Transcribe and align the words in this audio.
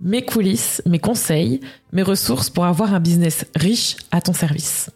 mes 0.00 0.24
coulisses, 0.24 0.82
mes 0.86 0.98
conseils, 0.98 1.60
mes 1.92 2.02
ressources 2.02 2.50
pour 2.50 2.64
avoir 2.64 2.94
un 2.94 3.00
business 3.00 3.44
riche 3.54 3.96
à 4.10 4.20
ton 4.20 4.32
service. 4.32 4.90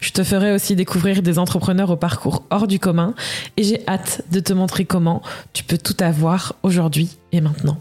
Je 0.00 0.10
te 0.10 0.22
ferai 0.22 0.52
aussi 0.52 0.76
découvrir 0.76 1.22
des 1.22 1.38
entrepreneurs 1.38 1.90
au 1.90 1.96
parcours 1.96 2.44
hors 2.50 2.66
du 2.66 2.78
commun 2.78 3.14
et 3.56 3.64
j'ai 3.64 3.86
hâte 3.88 4.22
de 4.30 4.40
te 4.40 4.52
montrer 4.52 4.84
comment 4.84 5.22
tu 5.52 5.64
peux 5.64 5.78
tout 5.78 5.96
avoir 6.00 6.54
aujourd'hui 6.62 7.16
et 7.32 7.40
maintenant. 7.40 7.78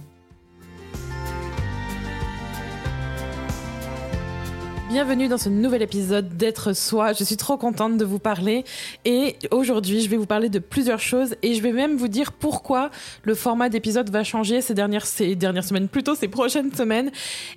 Bienvenue 4.94 5.28
dans 5.28 5.40
ce 5.40 5.50
nouvel 5.50 5.82
épisode 5.82 6.38
d'être 6.38 6.74
soi. 6.74 7.14
Je 7.14 7.24
suis 7.24 7.36
trop 7.36 7.58
contente 7.58 7.98
de 7.98 8.06
vous 8.06 8.20
parler 8.20 8.64
et 9.06 9.38
aujourd'hui 9.50 10.02
je 10.02 10.08
vais 10.08 10.18
vous 10.18 10.28
parler 10.28 10.50
de 10.50 10.60
plusieurs 10.60 11.00
choses 11.00 11.36
et 11.42 11.56
je 11.56 11.64
vais 11.64 11.72
même 11.72 11.98
vous 11.98 12.08
dire 12.08 12.32
pourquoi 12.32 12.92
le 13.24 13.34
format 13.34 13.70
d'épisode 13.70 14.12
va 14.12 14.24
changer 14.24 14.62
ces 14.62 14.76
dernières, 14.76 15.08
ces 15.08 15.36
dernières 15.36 15.64
semaines, 15.64 15.88
plutôt 15.88 16.14
ces 16.14 16.28
prochaines 16.28 16.72
semaines 16.76 17.10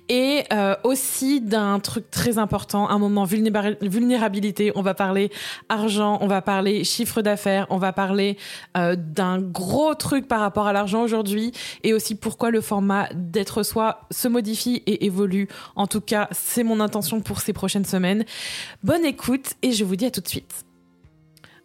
et 0.09 0.45
euh, 0.51 0.73
aussi 0.83 1.39
d'un 1.39 1.79
truc 1.79 2.09
très 2.09 2.39
important, 2.39 2.89
un 2.89 2.97
moment 2.97 3.25
vulnérabilité. 3.25 4.71
On 4.73 4.81
va 4.81 4.95
parler 4.95 5.29
argent, 5.69 6.17
on 6.21 6.27
va 6.27 6.41
parler 6.41 6.83
chiffre 6.83 7.21
d'affaires, 7.21 7.67
on 7.69 7.77
va 7.77 7.93
parler 7.93 8.39
euh, 8.77 8.95
d'un 8.97 9.37
gros 9.37 9.93
truc 9.93 10.27
par 10.27 10.39
rapport 10.39 10.65
à 10.65 10.73
l'argent 10.73 11.03
aujourd'hui 11.03 11.51
et 11.83 11.93
aussi 11.93 12.15
pourquoi 12.15 12.49
le 12.49 12.61
format 12.61 13.09
d'être 13.13 13.61
soi 13.61 14.07
se 14.09 14.27
modifie 14.27 14.81
et 14.87 15.05
évolue. 15.05 15.47
En 15.75 15.85
tout 15.85 16.01
cas, 16.01 16.29
c'est 16.31 16.63
mon 16.63 16.79
intention 16.79 17.21
pour 17.27 17.41
ces 17.41 17.53
prochaines 17.53 17.85
semaines. 17.85 18.25
Bonne 18.83 19.05
écoute 19.05 19.53
et 19.61 19.73
je 19.73 19.83
vous 19.83 19.95
dis 19.95 20.05
à 20.05 20.11
tout 20.11 20.21
de 20.21 20.27
suite. 20.27 20.65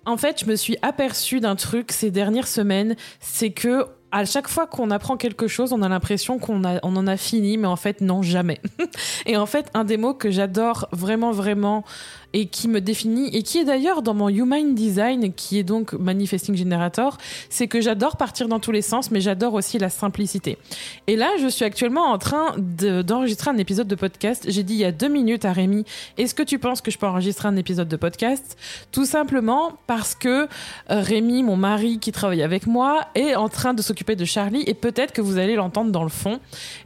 En 0.05 0.17
fait, 0.17 0.41
je 0.41 0.47
me 0.47 0.57
suis 0.57 0.77
aperçue 0.83 1.41
d'un 1.41 1.55
truc 1.55 1.93
ces 1.93 2.11
dernières 2.11 2.49
semaines, 2.49 2.97
c'est 3.21 3.53
que 3.53 3.87
à 4.11 4.27
chaque 4.27 4.49
fois 4.49 4.67
qu'on 4.67 4.91
apprend 4.91 5.17
quelque 5.17 5.49
chose, 5.49 5.73
on 5.73 5.81
a 5.81 5.89
l'impression 5.89 6.39
qu'on 6.39 6.63
on 6.65 6.97
en 6.97 7.07
a 7.07 7.17
fini, 7.17 7.57
mais 7.57 7.69
en 7.69 7.77
fait, 7.77 8.03
non, 8.03 8.21
jamais. 8.23 8.61
et 9.27 9.39
en 9.39 9.47
fait, 9.47 9.71
un 9.73 9.85
des 9.85 9.97
mots 9.97 10.13
que 10.13 10.31
j'adore 10.31 10.87
vraiment, 10.93 11.31
vraiment 11.31 11.83
et 12.33 12.47
qui 12.47 12.69
me 12.69 12.81
définit 12.81 13.29
et 13.35 13.43
qui 13.43 13.59
est 13.59 13.65
d'ailleurs 13.65 14.03
dans 14.03 14.15
mon 14.15 14.29
Human 14.29 14.75
Design, 14.75 15.33
qui 15.33 15.59
est 15.59 15.63
donc 15.63 15.93
Manifesting 15.93 16.57
Generator, 16.57 17.19
c'est 17.51 17.69
que 17.69 17.81
j'adore 17.81 18.17
partir 18.17 18.49
dans 18.49 18.61
tous 18.61 18.73
les 18.73 18.83
sens, 18.83 19.11
mais 19.11 19.21
j'adore 19.21 19.55
aussi 19.55 19.79
la 19.79 19.91
simplicité. 19.91 20.59
Et 21.07 21.17
là, 21.17 21.31
je 21.41 21.49
suis 21.49 21.65
actuellement 21.65 22.07
en 22.11 22.19
train 22.19 22.55
d'enregistrer 22.59 23.51
un 23.51 23.59
épisode 23.59 23.89
de 23.89 23.95
podcast. 23.95 24.47
J'ai 24.49 24.63
dit 24.63 24.75
il 24.75 24.81
y 24.81 24.85
a 24.85 24.93
deux 24.93 25.09
minutes 25.09 25.45
à 25.45 25.53
Rémi, 25.53 25.85
est-ce 26.19 26.35
que 26.35 26.43
tu 26.43 26.59
penses 26.59 26.81
que 26.81 26.91
je 26.91 26.99
peux 26.99 27.07
enregistrer 27.07 27.49
un 27.49 27.57
épisode 27.57 27.89
de 27.89 27.97
podcast? 27.97 28.57
Tout 28.91 29.07
simplement 29.07 29.73
parce 29.87 30.15
que 30.15 30.29
euh, 30.29 30.47
Rémi, 30.89 31.43
mon 31.43 31.57
mari 31.57 31.99
qui 31.99 32.13
travaille 32.13 32.43
avec 32.43 32.67
moi, 32.67 33.07
est 33.15 33.35
en 33.35 33.49
train 33.49 33.75
de 33.75 33.83
s'occuper 33.83 34.17
de 34.17 34.25
Charlie 34.25 34.65
et 34.67 34.75
peut-être 34.75 35.13
que 35.13 35.21
vous 35.21 35.39
allez 35.39 35.55
l'entendre 35.55 35.91
dans 35.91 36.03
le 36.03 36.09
fond. 36.09 36.41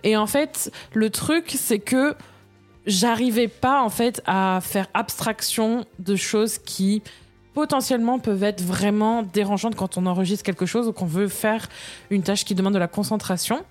Et 0.04 0.16
en 0.16 0.26
fait, 0.26 0.72
le 0.92 1.10
truc, 1.10 1.54
c'est 1.56 1.78
que 1.78 2.14
j'arrivais 2.86 3.48
pas 3.48 3.82
en 3.82 3.90
fait 3.90 4.22
à 4.26 4.60
faire 4.62 4.86
abstraction 4.94 5.84
de 5.98 6.16
choses 6.16 6.58
qui 6.58 7.02
potentiellement 7.54 8.18
peuvent 8.18 8.44
être 8.44 8.62
vraiment 8.62 9.22
dérangeantes 9.22 9.76
quand 9.76 9.96
on 9.96 10.06
enregistre 10.06 10.44
quelque 10.44 10.66
chose 10.66 10.88
ou 10.88 10.92
qu'on 10.92 11.06
veut 11.06 11.28
faire 11.28 11.68
une 12.10 12.22
tâche 12.22 12.44
qui 12.44 12.54
demande 12.54 12.74
de 12.74 12.78
la 12.78 12.88
concentration. 12.88 13.64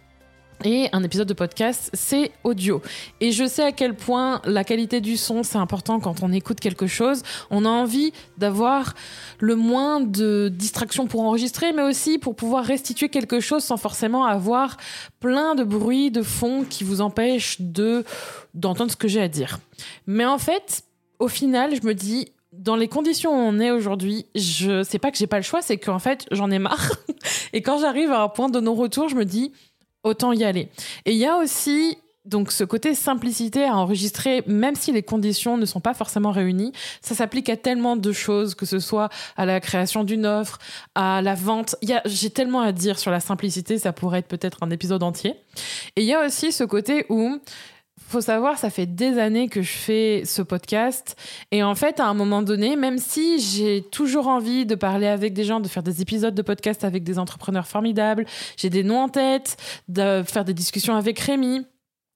Et 0.64 0.90
un 0.94 1.04
épisode 1.04 1.28
de 1.28 1.34
podcast, 1.34 1.90
c'est 1.94 2.32
audio. 2.44 2.82
Et 3.20 3.32
je 3.32 3.46
sais 3.46 3.64
à 3.64 3.72
quel 3.72 3.94
point 3.94 4.42
la 4.46 4.64
qualité 4.64 5.02
du 5.02 5.18
son, 5.18 5.44
c'est 5.44 5.58
important 5.58 6.00
quand 6.00 6.24
on 6.24 6.32
écoute 6.32 6.60
quelque 6.60 6.88
chose. 6.88 7.22
On 7.52 7.66
a 7.66 7.70
envie 7.70 8.14
d'avoir 8.38 8.94
le 9.40 9.56
moins 9.56 10.00
de 10.02 10.50
distractions 10.50 11.08
pour 11.08 11.22
enregistrer, 11.22 11.74
mais 11.74 11.84
aussi 11.84 12.18
pour 12.18 12.36
pouvoir 12.36 12.66
restituer 12.66 13.10
quelque 13.10 13.40
chose 13.40 13.64
sans 13.64 13.78
forcément 13.78 14.26
avoir 14.26 14.78
plein 15.20 15.56
de 15.56 15.64
bruits 15.64 16.10
de 16.10 16.22
fond 16.22 16.64
qui 16.68 16.84
vous 16.84 17.02
empêchent 17.02 17.58
de, 17.60 18.04
d'entendre 18.54 18.92
ce 18.92 18.98
que 18.98 19.08
j'ai 19.08 19.22
à 19.22 19.28
dire. 19.28 19.60
Mais 20.08 20.26
en 20.26 20.38
fait, 20.38 20.84
au 21.20 21.28
final, 21.28 21.76
je 21.76 21.86
me 21.86 21.94
dis, 21.94 22.32
dans 22.54 22.76
les 22.76 22.88
conditions 22.88 23.32
où 23.32 23.50
on 23.50 23.60
est 23.60 23.72
aujourd'hui, 23.72 24.26
je 24.36 24.84
sais 24.84 25.00
pas 25.00 25.12
que 25.12 25.18
j'ai 25.18 25.28
pas 25.28 25.38
le 25.38 25.44
choix, 25.44 25.62
c'est 25.62 25.78
qu'en 25.78 26.00
fait, 26.00 26.26
j'en 26.32 26.50
ai 26.52 26.60
marre. 26.60 26.92
Et 27.54 27.62
quand 27.62 27.80
j'arrive 27.80 28.12
à 28.12 28.22
un 28.24 28.30
point 28.30 28.50
de 28.50 28.60
non-retour, 28.60 29.10
je 29.10 29.16
me 29.16 29.26
dis, 29.26 29.52
autant 30.06 30.32
y 30.32 30.46
aller. 30.46 30.70
Et 31.06 31.12
il 31.12 31.18
y 31.18 31.26
a 31.26 31.38
aussi 31.38 31.98
donc 32.26 32.52
ce 32.52 32.64
côté 32.64 32.96
simplicité 32.96 33.66
à 33.66 33.76
enregistrer, 33.76 34.44
même 34.48 34.76
si 34.76 34.92
les 34.92 35.04
conditions 35.04 35.58
ne 35.58 35.66
sont 35.66 35.80
pas 35.80 35.94
forcément 35.94 36.32
réunies, 36.32 36.74
ça 37.02 37.14
s'applique 37.14 37.50
à 37.50 37.58
tellement 37.58 37.96
de 37.96 38.12
choses, 38.12 38.56
que 38.56 38.66
ce 38.66 38.80
soit 38.80 39.10
à 39.38 39.46
la 39.46 39.60
création 39.60 40.04
d'une 40.04 40.26
offre, 40.26 40.58
à 40.96 41.22
la 41.22 41.36
vente. 41.36 41.76
J'ai 42.06 42.32
tellement 42.32 42.62
à 42.62 42.72
dire 42.72 42.98
sur 42.98 43.12
la 43.12 43.20
simplicité, 43.20 43.78
ça 43.78 43.94
pourrait 43.94 44.20
être 44.20 44.28
peut-être 44.28 44.64
un 44.64 44.72
épisode 44.72 45.04
entier. 45.04 45.36
Et 45.96 46.02
il 46.02 46.06
y 46.08 46.14
a 46.14 46.26
aussi 46.26 46.52
ce 46.52 46.64
côté 46.64 47.06
où 47.10 47.40
faut 48.08 48.22
savoir, 48.22 48.58
ça 48.58 48.70
fait 48.70 48.86
des 48.86 49.18
années 49.18 49.50
que 49.50 49.62
je 49.62 49.72
fais 49.72 50.24
ce 50.26 50.42
podcast. 50.42 51.16
Et 51.52 51.64
en 51.64 51.76
fait, 51.76 52.00
à 52.00 52.06
un 52.06 52.14
moment 52.14 52.42
donné, 52.42 52.76
même 52.76 52.98
si 52.98 53.40
j'ai 53.40 53.82
toujours 53.82 54.28
envie 54.28 54.66
de 54.66 54.76
parler 54.76 55.08
avec 55.08 55.34
des 55.34 55.44
gens, 55.44 55.60
de 55.60 55.68
faire 55.68 55.84
des 55.84 56.02
épisodes 56.02 56.36
de 56.36 56.42
podcast 56.42 56.84
avec 56.84 57.04
des 57.04 57.20
entrepreneurs 57.20 57.68
formidables, 57.68 58.26
j'ai 58.58 58.70
des 58.70 58.84
noms 58.84 59.02
en 59.02 59.10
tête, 59.10 59.58
de 59.88 60.24
faire 60.26 60.46
des 60.46 60.54
discussions 60.54 60.96
avec 60.96 61.20
Rémi, 61.20 61.66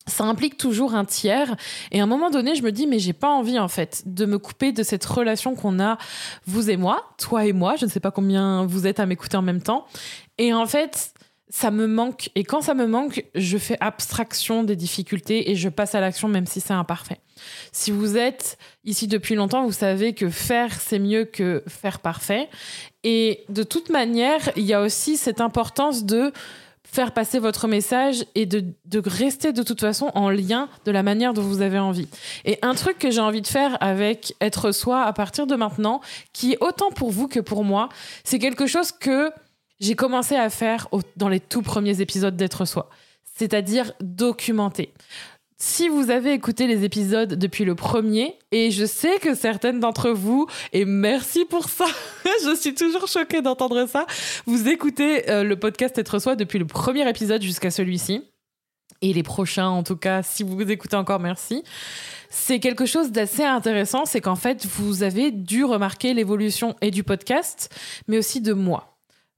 ça 0.10 0.24
implique 0.26 0.58
toujours 0.58 0.96
un 0.96 1.06
tiers. 1.06 1.56
Et 1.92 2.00
à 2.00 2.04
un 2.04 2.08
moment 2.08 2.30
donné, 2.30 2.56
je 2.56 2.64
me 2.64 2.72
dis, 2.72 2.88
mais 2.88 3.00
j'ai 3.00 3.14
pas 3.14 3.30
envie, 3.30 3.60
en 3.60 3.68
fait, 3.68 4.04
de 4.06 4.26
me 4.26 4.38
couper 4.38 4.72
de 4.72 4.84
cette 4.84 5.06
relation 5.06 5.56
qu'on 5.56 5.80
a, 5.80 5.98
vous 6.46 6.70
et 6.70 6.78
moi, 6.78 7.04
toi 7.18 7.46
et 7.46 7.54
moi. 7.54 7.76
Je 7.78 7.86
ne 7.86 7.90
sais 7.90 8.00
pas 8.00 8.12
combien 8.12 8.66
vous 8.66 8.88
êtes 8.88 9.00
à 9.00 9.06
m'écouter 9.06 9.38
en 9.38 9.42
même 9.42 9.62
temps. 9.62 9.86
Et 10.38 10.54
en 10.54 10.66
fait, 10.66 11.14
ça 11.50 11.72
me 11.72 11.88
manque. 11.88 12.30
Et 12.36 12.44
quand 12.44 12.62
ça 12.62 12.74
me 12.74 12.86
manque, 12.86 13.26
je 13.34 13.58
fais 13.58 13.78
abstraction 13.80 14.64
des 14.64 14.76
difficultés 14.76 15.50
et 15.50 15.56
je 15.56 15.70
passe 15.70 15.96
à 15.96 16.00
l'action 16.00 16.28
même 16.28 16.46
si 16.46 16.62
c'est 16.62 16.74
imparfait. 16.74 17.20
Si 17.72 17.92
vous 17.92 18.18
êtes 18.18 18.58
ici 18.86 19.08
depuis 19.08 19.36
longtemps, 19.36 19.66
vous 19.66 19.72
savez 19.72 20.14
que 20.14 20.30
faire, 20.30 20.80
c'est 20.80 21.00
mieux 21.00 21.26
que 21.26 21.64
faire 21.68 22.00
parfait. 22.00 22.50
Et 23.04 23.44
de 23.50 23.64
toute 23.64 23.90
manière, 23.90 24.42
il 24.56 24.64
y 24.64 24.74
a 24.74 24.82
aussi 24.82 25.18
cette 25.18 25.42
importance 25.42 26.06
de 26.06 26.32
faire 26.84 27.14
passer 27.14 27.40
votre 27.40 27.68
message 27.68 28.26
et 28.36 28.46
de, 28.46 28.64
rester 29.06 29.54
de 29.54 29.62
toute 29.62 29.80
façon 29.80 30.12
en 30.16 30.30
lien 30.30 30.70
de 30.86 30.92
la 30.92 31.04
manière 31.04 31.34
dont 31.34 31.42
vous 31.42 31.62
avez 31.62 31.78
envie. 31.80 32.08
Et 32.46 32.58
un 32.62 32.74
truc 32.74 32.98
que 32.98 33.12
j'ai 33.12 33.22
envie 33.22 33.42
de 33.42 33.48
faire 33.48 33.78
avec 33.81 34.34
être 34.42 34.72
soi 34.72 35.04
à 35.04 35.14
partir 35.14 35.46
de 35.46 35.56
maintenant, 35.56 36.02
qui 36.34 36.54
est 36.54 36.58
autant 36.62 36.90
pour 36.90 37.12
vous 37.12 37.28
que 37.28 37.40
pour 37.40 37.64
moi, 37.64 37.90
c'est 38.24 38.40
quelque 38.40 38.66
chose 38.66 38.92
que 38.92 39.31
j'ai 39.80 39.96
commencé 39.96 40.36
à 40.36 40.50
faire 40.50 40.88
dans 41.16 41.30
les 41.30 41.40
tout 41.40 41.62
premiers 41.62 42.02
épisodes 42.02 42.36
d'être 42.36 42.66
soi, 42.66 42.90
c'est-à-dire 43.36 43.94
documenter. 44.02 44.94
Si 45.62 45.90
vous 45.90 46.10
avez 46.10 46.32
écouté 46.32 46.68
les 46.68 46.86
épisodes 46.86 47.34
depuis 47.34 47.66
le 47.66 47.76
premier, 47.76 48.38
et 48.54 48.72
je 48.72 48.86
sais 48.86 49.20
que 49.20 49.36
certaines 49.36 49.82
d'entre 49.82 50.10
vous, 50.10 50.48
et 50.72 50.86
merci 50.86 51.44
pour 51.44 51.68
ça, 51.68 51.86
je 52.46 52.56
suis 52.56 52.74
toujours 52.74 53.10
choquée 53.10 53.42
d'entendre 53.42 53.86
ça, 53.86 54.06
vous 54.46 54.70
écoutez 54.70 55.30
euh, 55.30 55.44
le 55.44 55.60
podcast 55.60 55.98
Être 55.98 56.20
Soi 56.20 56.38
depuis 56.38 56.60
le 56.60 56.66
premier 56.66 57.08
épisode 57.10 57.42
jusqu'à 57.42 57.72
celui-ci, 57.72 58.24
et 59.02 59.12
les 59.12 59.24
prochains 59.24 59.68
en 59.68 59.84
tout 59.84 59.98
cas, 59.98 60.24
si 60.24 60.44
vous 60.44 60.56
vous 60.56 60.72
écoutez 60.72 60.96
encore, 60.96 61.20
merci. 61.20 61.64
C'est 62.30 62.60
quelque 62.60 62.86
chose 62.86 63.12
d'assez 63.12 63.44
intéressant, 63.44 64.06
c'est 64.06 64.22
qu'en 64.22 64.38
fait, 64.38 64.66
vous 64.66 65.04
avez 65.04 65.32
dû 65.32 65.66
remarquer 65.66 66.14
l'évolution 66.14 66.78
et 66.82 66.90
du 66.90 67.04
podcast, 67.04 67.70
mais 68.08 68.18
aussi 68.18 68.40
de 68.40 68.54
moi 68.54 68.88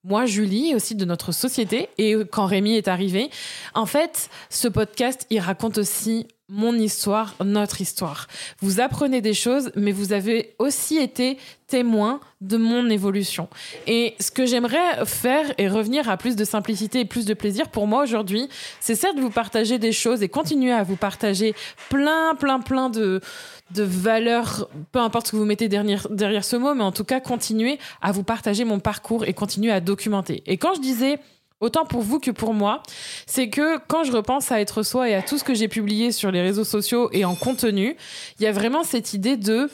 moi, 0.03 0.25
Julie, 0.25 0.74
aussi 0.74 0.95
de 0.95 1.06
notre 1.06 1.31
société, 1.31 1.89
et 1.98 2.15
quand 2.31 2.45
Rémi 2.45 2.75
est 2.75 2.88
arrivé, 2.88 3.30
en 3.75 3.86
fait, 3.86 4.30
ce 4.50 4.68
podcast, 4.68 5.27
il 5.30 5.39
raconte 5.39 5.77
aussi 5.77 6.27
mon 6.51 6.74
histoire, 6.74 7.36
notre 7.44 7.80
histoire. 7.80 8.27
Vous 8.59 8.81
apprenez 8.81 9.21
des 9.21 9.33
choses, 9.33 9.71
mais 9.77 9.94
vous 9.94 10.12
avez 10.12 10.53
aussi 10.59 10.98
été 10.98 11.38
témoin 11.68 12.19
de 12.42 12.57
mon 12.57 12.89
évolution. 12.89 13.48
Et 13.88 14.15
ce 14.19 14.31
que 14.31 14.45
j'aimerais 14.45 15.06
faire 15.06 15.53
et 15.57 15.69
revenir 15.69 16.09
à 16.09 16.18
plus 16.18 16.36
de 16.36 16.44
simplicité 16.44 17.00
et 17.00 17.06
plus 17.06 17.25
de 17.25 17.33
plaisir 17.33 17.69
pour 17.69 17.88
moi 17.88 18.03
aujourd'hui, 18.03 18.50
c'est 18.81 18.95
certes 18.95 19.18
vous 19.18 19.30
partager 19.30 19.80
des 19.80 19.94
choses 19.94 20.24
et 20.24 20.27
continuer 20.27 20.74
à 20.74 20.83
vous 20.83 20.98
partager 20.98 21.56
plein, 21.89 22.36
plein, 22.36 22.59
plein 22.59 22.89
de, 22.89 23.21
de 23.74 23.83
valeurs, 23.83 24.68
peu 24.92 25.00
importe 25.00 25.27
ce 25.27 25.31
que 25.31 25.38
vous 25.38 25.45
mettez 25.45 25.69
derrière, 25.69 26.09
derrière 26.09 26.44
ce 26.44 26.57
mot, 26.57 26.74
mais 26.74 26.83
en 26.83 26.92
tout 26.92 27.06
cas 27.06 27.21
continuer 27.21 27.80
à 28.01 28.12
vous 28.12 28.24
partager 28.24 28.65
mon 28.65 28.80
parcours 28.80 29.24
et 29.24 29.33
continuer 29.33 29.71
à 29.71 29.80
documenter. 29.80 30.44
Et 30.48 30.57
quand 30.57 30.74
je 30.75 30.81
disais 30.81 31.18
autant 31.62 31.86
pour 31.86 32.02
vous 32.02 32.19
que 32.19 32.31
pour 32.31 32.54
moi, 32.54 32.84
c'est 33.25 33.50
que 33.50 33.78
quand 33.88 34.04
je 34.04 34.12
repense 34.12 34.52
à 34.52 34.60
être 34.60 34.84
soi 34.84 35.10
et 35.10 35.16
à 35.16 35.22
tout 35.22 35.38
ce 35.38 35.44
que 35.44 35.54
j'ai 35.54 35.68
publié 35.68 36.12
sur 36.12 36.31
les 36.31 36.42
réseaux 36.42 36.63
sociaux 36.63 37.10
et 37.13 37.24
en 37.24 37.36
contenu, 37.36 37.96
il 38.40 38.44
y 38.44 38.48
a 38.48 38.52
vraiment 38.52 38.84
cette 38.84 39.13
idée 39.13 39.38
de 39.38 39.69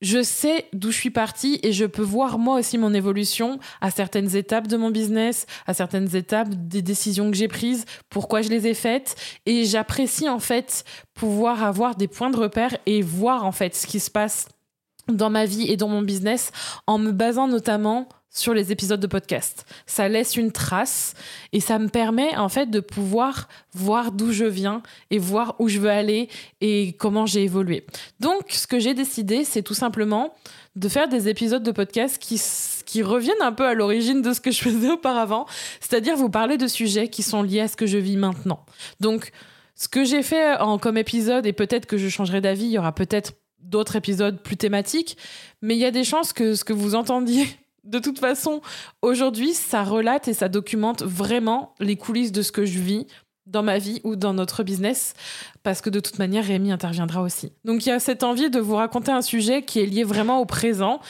je 0.00 0.22
sais 0.22 0.66
d'où 0.72 0.90
je 0.90 0.96
suis 0.96 1.10
partie 1.10 1.60
et 1.62 1.72
je 1.72 1.84
peux 1.84 2.02
voir 2.02 2.38
moi 2.38 2.58
aussi 2.58 2.78
mon 2.78 2.94
évolution 2.94 3.58
à 3.80 3.90
certaines 3.90 4.34
étapes 4.34 4.66
de 4.66 4.78
mon 4.78 4.90
business, 4.90 5.46
à 5.66 5.74
certaines 5.74 6.16
étapes 6.16 6.48
des 6.48 6.80
décisions 6.80 7.30
que 7.30 7.36
j'ai 7.36 7.48
prises, 7.48 7.84
pourquoi 8.08 8.40
je 8.40 8.48
les 8.48 8.66
ai 8.66 8.74
faites. 8.74 9.16
Et 9.44 9.64
j'apprécie 9.64 10.28
en 10.28 10.38
fait 10.38 10.84
pouvoir 11.12 11.62
avoir 11.64 11.96
des 11.96 12.08
points 12.08 12.30
de 12.30 12.38
repère 12.38 12.76
et 12.86 13.02
voir 13.02 13.44
en 13.44 13.52
fait 13.52 13.74
ce 13.74 13.86
qui 13.86 14.00
se 14.00 14.10
passe 14.10 14.48
dans 15.08 15.30
ma 15.30 15.44
vie 15.44 15.70
et 15.70 15.76
dans 15.76 15.88
mon 15.88 16.02
business 16.02 16.50
en 16.86 16.98
me 16.98 17.12
basant 17.12 17.48
notamment 17.48 18.08
sur 18.30 18.54
les 18.54 18.70
épisodes 18.72 19.00
de 19.00 19.06
podcast. 19.06 19.66
Ça 19.86 20.08
laisse 20.08 20.36
une 20.36 20.52
trace 20.52 21.14
et 21.52 21.60
ça 21.60 21.78
me 21.78 21.88
permet 21.88 22.36
en 22.36 22.48
fait 22.48 22.70
de 22.70 22.80
pouvoir 22.80 23.48
voir 23.74 24.12
d'où 24.12 24.32
je 24.32 24.44
viens 24.44 24.82
et 25.10 25.18
voir 25.18 25.56
où 25.58 25.68
je 25.68 25.80
veux 25.80 25.90
aller 25.90 26.28
et 26.60 26.94
comment 26.98 27.26
j'ai 27.26 27.42
évolué. 27.42 27.84
Donc 28.20 28.44
ce 28.50 28.66
que 28.66 28.78
j'ai 28.78 28.94
décidé, 28.94 29.44
c'est 29.44 29.62
tout 29.62 29.74
simplement 29.74 30.34
de 30.76 30.88
faire 30.88 31.08
des 31.08 31.28
épisodes 31.28 31.62
de 31.62 31.72
podcast 31.72 32.18
qui, 32.18 32.40
qui 32.86 33.02
reviennent 33.02 33.42
un 33.42 33.52
peu 33.52 33.66
à 33.66 33.74
l'origine 33.74 34.22
de 34.22 34.32
ce 34.32 34.40
que 34.40 34.52
je 34.52 34.62
faisais 34.62 34.90
auparavant, 34.90 35.46
c'est-à-dire 35.80 36.16
vous 36.16 36.30
parler 36.30 36.56
de 36.56 36.68
sujets 36.68 37.08
qui 37.08 37.24
sont 37.24 37.42
liés 37.42 37.60
à 37.60 37.68
ce 37.68 37.76
que 37.76 37.86
je 37.86 37.98
vis 37.98 38.16
maintenant. 38.16 38.64
Donc 39.00 39.32
ce 39.74 39.88
que 39.88 40.04
j'ai 40.04 40.22
fait 40.22 40.56
en, 40.58 40.78
comme 40.78 40.96
épisode, 40.96 41.46
et 41.46 41.52
peut-être 41.52 41.86
que 41.86 41.96
je 41.96 42.08
changerai 42.08 42.40
d'avis, 42.40 42.66
il 42.66 42.72
y 42.72 42.78
aura 42.78 42.94
peut-être 42.94 43.32
d'autres 43.60 43.96
épisodes 43.96 44.42
plus 44.42 44.56
thématiques, 44.56 45.16
mais 45.62 45.74
il 45.74 45.80
y 45.80 45.84
a 45.84 45.90
des 45.90 46.04
chances 46.04 46.32
que 46.32 46.54
ce 46.54 46.64
que 46.64 46.72
vous 46.72 46.94
entendiez 46.94 47.46
de 47.84 47.98
toute 47.98 48.18
façon, 48.18 48.60
aujourd'hui, 49.02 49.54
ça 49.54 49.82
relate 49.82 50.28
et 50.28 50.34
ça 50.34 50.48
documente 50.48 51.02
vraiment 51.02 51.74
les 51.80 51.96
coulisses 51.96 52.32
de 52.32 52.42
ce 52.42 52.52
que 52.52 52.64
je 52.64 52.78
vis 52.78 53.06
dans 53.46 53.62
ma 53.62 53.78
vie 53.78 54.00
ou 54.04 54.16
dans 54.16 54.32
notre 54.32 54.62
business, 54.62 55.14
parce 55.62 55.80
que 55.80 55.90
de 55.90 56.00
toute 56.00 56.18
manière, 56.18 56.44
Rémi 56.44 56.70
interviendra 56.70 57.20
aussi. 57.20 57.52
Donc 57.64 57.84
il 57.84 57.88
y 57.88 57.92
a 57.92 57.98
cette 57.98 58.22
envie 58.22 58.48
de 58.48 58.60
vous 58.60 58.76
raconter 58.76 59.10
un 59.10 59.22
sujet 59.22 59.62
qui 59.62 59.80
est 59.80 59.86
lié 59.86 60.04
vraiment 60.04 60.40
au 60.40 60.46
présent 60.46 61.00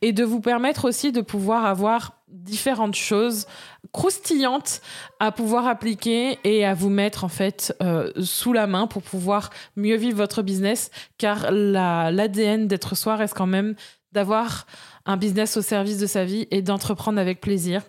et 0.00 0.12
de 0.12 0.24
vous 0.24 0.40
permettre 0.40 0.86
aussi 0.86 1.12
de 1.12 1.20
pouvoir 1.20 1.64
avoir 1.64 2.12
différentes 2.28 2.94
choses 2.94 3.46
croustillantes 3.92 4.82
à 5.18 5.32
pouvoir 5.32 5.66
appliquer 5.66 6.38
et 6.44 6.64
à 6.64 6.74
vous 6.74 6.90
mettre 6.90 7.24
en 7.24 7.28
fait 7.28 7.74
euh, 7.82 8.12
sous 8.22 8.52
la 8.52 8.66
main 8.66 8.86
pour 8.86 9.02
pouvoir 9.02 9.50
mieux 9.76 9.96
vivre 9.96 10.18
votre 10.18 10.42
business, 10.42 10.90
car 11.16 11.50
l'ADN 11.50 12.68
d'être 12.68 12.94
soi 12.94 13.16
reste 13.16 13.34
quand 13.34 13.46
même 13.46 13.74
d'avoir 14.12 14.66
un 15.06 15.16
business 15.16 15.56
au 15.56 15.62
service 15.62 15.98
de 15.98 16.06
sa 16.06 16.24
vie 16.24 16.46
et 16.50 16.62
d'entreprendre 16.62 17.18
avec 17.18 17.40
plaisir 17.40 17.82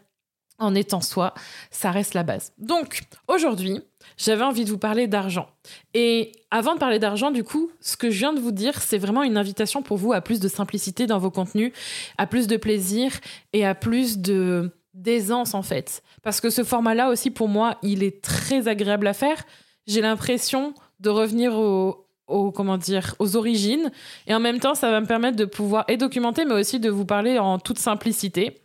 en 0.59 0.75
étant 0.75 1.01
soi, 1.01 1.33
ça 1.71 1.89
reste 1.89 2.13
la 2.13 2.23
base. 2.23 2.51
Donc, 2.57 3.03
aujourd'hui, 3.27 3.81
j'avais 4.17 4.43
envie 4.43 4.65
de 4.65 4.69
vous 4.69 4.77
parler 4.77 5.07
d'argent. 5.07 5.47
Et 5.93 6.33
avant 6.51 6.75
de 6.75 6.79
parler 6.79 6.99
d'argent, 6.99 7.31
du 7.31 7.43
coup, 7.43 7.71
ce 7.79 7.95
que 7.97 8.11
je 8.11 8.19
viens 8.19 8.33
de 8.33 8.39
vous 8.39 8.51
dire, 8.51 8.81
c'est 8.81 8.97
vraiment 8.97 9.23
une 9.23 9.37
invitation 9.37 9.81
pour 9.81 9.97
vous 9.97 10.13
à 10.13 10.21
plus 10.21 10.39
de 10.39 10.47
simplicité 10.47 11.07
dans 11.07 11.17
vos 11.17 11.31
contenus, 11.31 11.71
à 12.17 12.27
plus 12.27 12.47
de 12.47 12.57
plaisir 12.57 13.11
et 13.53 13.65
à 13.65 13.73
plus 13.73 14.19
de 14.19 14.71
d'aisance 14.95 15.53
en 15.53 15.61
fait. 15.61 16.03
Parce 16.23 16.41
que 16.41 16.49
ce 16.49 16.63
format-là 16.63 17.09
aussi, 17.09 17.31
pour 17.31 17.47
moi, 17.47 17.77
il 17.83 18.03
est 18.03 18.21
très 18.21 18.67
agréable 18.67 19.07
à 19.07 19.13
faire. 19.13 19.45
J'ai 19.87 20.01
l'impression 20.01 20.73
de 20.99 21.09
revenir 21.09 21.55
au, 21.55 22.08
aux, 22.29 22.51
comment 22.51 22.77
dire, 22.77 23.15
aux 23.19 23.35
origines. 23.35 23.91
Et 24.27 24.33
en 24.33 24.39
même 24.39 24.59
temps, 24.59 24.75
ça 24.75 24.91
va 24.91 25.01
me 25.01 25.05
permettre 25.05 25.37
de 25.37 25.45
pouvoir 25.45 25.85
et 25.87 25.97
documenter, 25.97 26.45
mais 26.45 26.55
aussi 26.55 26.79
de 26.79 26.89
vous 26.89 27.05
parler 27.05 27.39
en 27.39 27.59
toute 27.59 27.79
simplicité, 27.79 28.61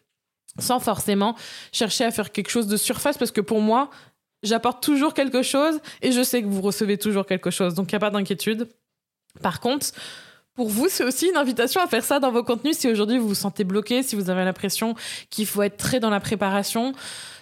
sans 0.59 0.81
forcément 0.81 1.35
chercher 1.73 2.05
à 2.05 2.11
faire 2.11 2.33
quelque 2.33 2.51
chose 2.51 2.67
de 2.67 2.77
surface, 2.77 3.19
parce 3.19 3.31
que 3.31 3.41
pour 3.41 3.61
moi, 3.61 3.91
j'apporte 4.43 4.83
toujours 4.83 5.15
quelque 5.15 5.43
chose 5.43 5.81
et 6.03 6.13
je 6.13 6.23
sais 6.23 6.43
que 6.43 6.49
vous 6.49 6.61
recevez 6.61 6.99
toujours 6.99 7.27
quelque 7.27 7.51
chose. 7.51 7.75
Donc, 7.75 7.91
il 7.91 7.95
n'y 7.95 7.97
a 7.97 8.01
pas 8.01 8.11
d'inquiétude. 8.11 8.69
Par 9.43 9.61
contre, 9.61 9.87
pour 10.55 10.69
vous, 10.69 10.89
c'est 10.89 11.05
aussi 11.05 11.29
une 11.29 11.37
invitation 11.37 11.81
à 11.81 11.87
faire 11.89 12.05
ça 12.05 12.21
dans 12.21 12.31
vos 12.31 12.45
contenus 12.45 12.79
si 12.79 12.89
aujourd'hui 12.89 13.19
vous 13.19 13.29
vous 13.29 13.35
sentez 13.35 13.65
bloqué, 13.65 14.03
si 14.03 14.15
vous 14.15 14.31
avez 14.31 14.45
l'impression 14.45 14.95
qu'il 15.29 15.47
faut 15.47 15.63
être 15.63 15.77
très 15.77 15.99
dans 15.99 16.11
la 16.11 16.21
préparation. 16.21 16.93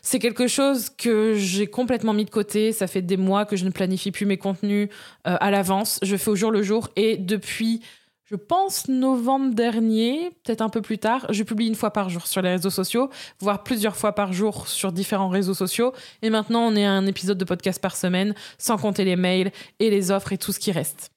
C'est 0.00 0.18
quelque 0.18 0.46
chose 0.46 0.88
que 0.88 1.34
j'ai 1.36 1.66
complètement 1.66 2.14
mis 2.14 2.24
de 2.24 2.30
côté. 2.30 2.72
Ça 2.72 2.86
fait 2.86 3.02
des 3.02 3.18
mois 3.18 3.44
que 3.44 3.54
je 3.54 3.66
ne 3.66 3.70
planifie 3.70 4.12
plus 4.12 4.24
mes 4.24 4.38
contenus 4.38 4.88
euh, 5.26 5.36
à 5.40 5.50
l'avance. 5.50 6.00
Je 6.02 6.16
fais 6.16 6.30
au 6.30 6.36
jour 6.36 6.50
le 6.50 6.62
jour 6.62 6.88
et 6.96 7.18
depuis, 7.18 7.82
je 8.24 8.34
pense, 8.34 8.88
novembre 8.88 9.54
dernier, 9.54 10.30
peut-être 10.42 10.62
un 10.62 10.70
peu 10.70 10.80
plus 10.80 10.96
tard, 10.96 11.26
je 11.28 11.42
publie 11.42 11.66
une 11.66 11.74
fois 11.74 11.90
par 11.90 12.08
jour 12.08 12.26
sur 12.26 12.40
les 12.40 12.48
réseaux 12.48 12.70
sociaux, 12.70 13.10
voire 13.40 13.62
plusieurs 13.62 13.96
fois 13.96 14.14
par 14.14 14.32
jour 14.32 14.66
sur 14.68 14.90
différents 14.90 15.28
réseaux 15.28 15.54
sociaux. 15.54 15.92
Et 16.22 16.30
maintenant, 16.30 16.62
on 16.62 16.74
est 16.76 16.86
à 16.86 16.92
un 16.92 17.06
épisode 17.06 17.36
de 17.36 17.44
podcast 17.44 17.80
par 17.80 17.94
semaine, 17.94 18.34
sans 18.56 18.78
compter 18.78 19.04
les 19.04 19.16
mails 19.16 19.52
et 19.80 19.90
les 19.90 20.10
offres 20.10 20.32
et 20.32 20.38
tout 20.38 20.52
ce 20.52 20.58
qui 20.58 20.72
reste. 20.72 21.11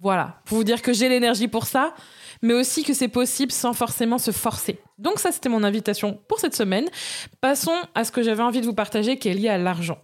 Voilà, 0.00 0.40
pour 0.44 0.58
vous 0.58 0.64
dire 0.64 0.82
que 0.82 0.92
j'ai 0.92 1.08
l'énergie 1.08 1.48
pour 1.48 1.66
ça, 1.66 1.94
mais 2.42 2.52
aussi 2.52 2.84
que 2.84 2.92
c'est 2.92 3.08
possible 3.08 3.50
sans 3.50 3.72
forcément 3.72 4.18
se 4.18 4.30
forcer. 4.30 4.78
Donc 4.98 5.18
ça, 5.18 5.32
c'était 5.32 5.48
mon 5.48 5.64
invitation 5.64 6.20
pour 6.28 6.38
cette 6.38 6.54
semaine. 6.54 6.86
Passons 7.40 7.76
à 7.94 8.04
ce 8.04 8.12
que 8.12 8.22
j'avais 8.22 8.42
envie 8.42 8.60
de 8.60 8.66
vous 8.66 8.74
partager 8.74 9.18
qui 9.18 9.28
est 9.28 9.34
lié 9.34 9.48
à 9.48 9.58
l'argent. 9.58 9.98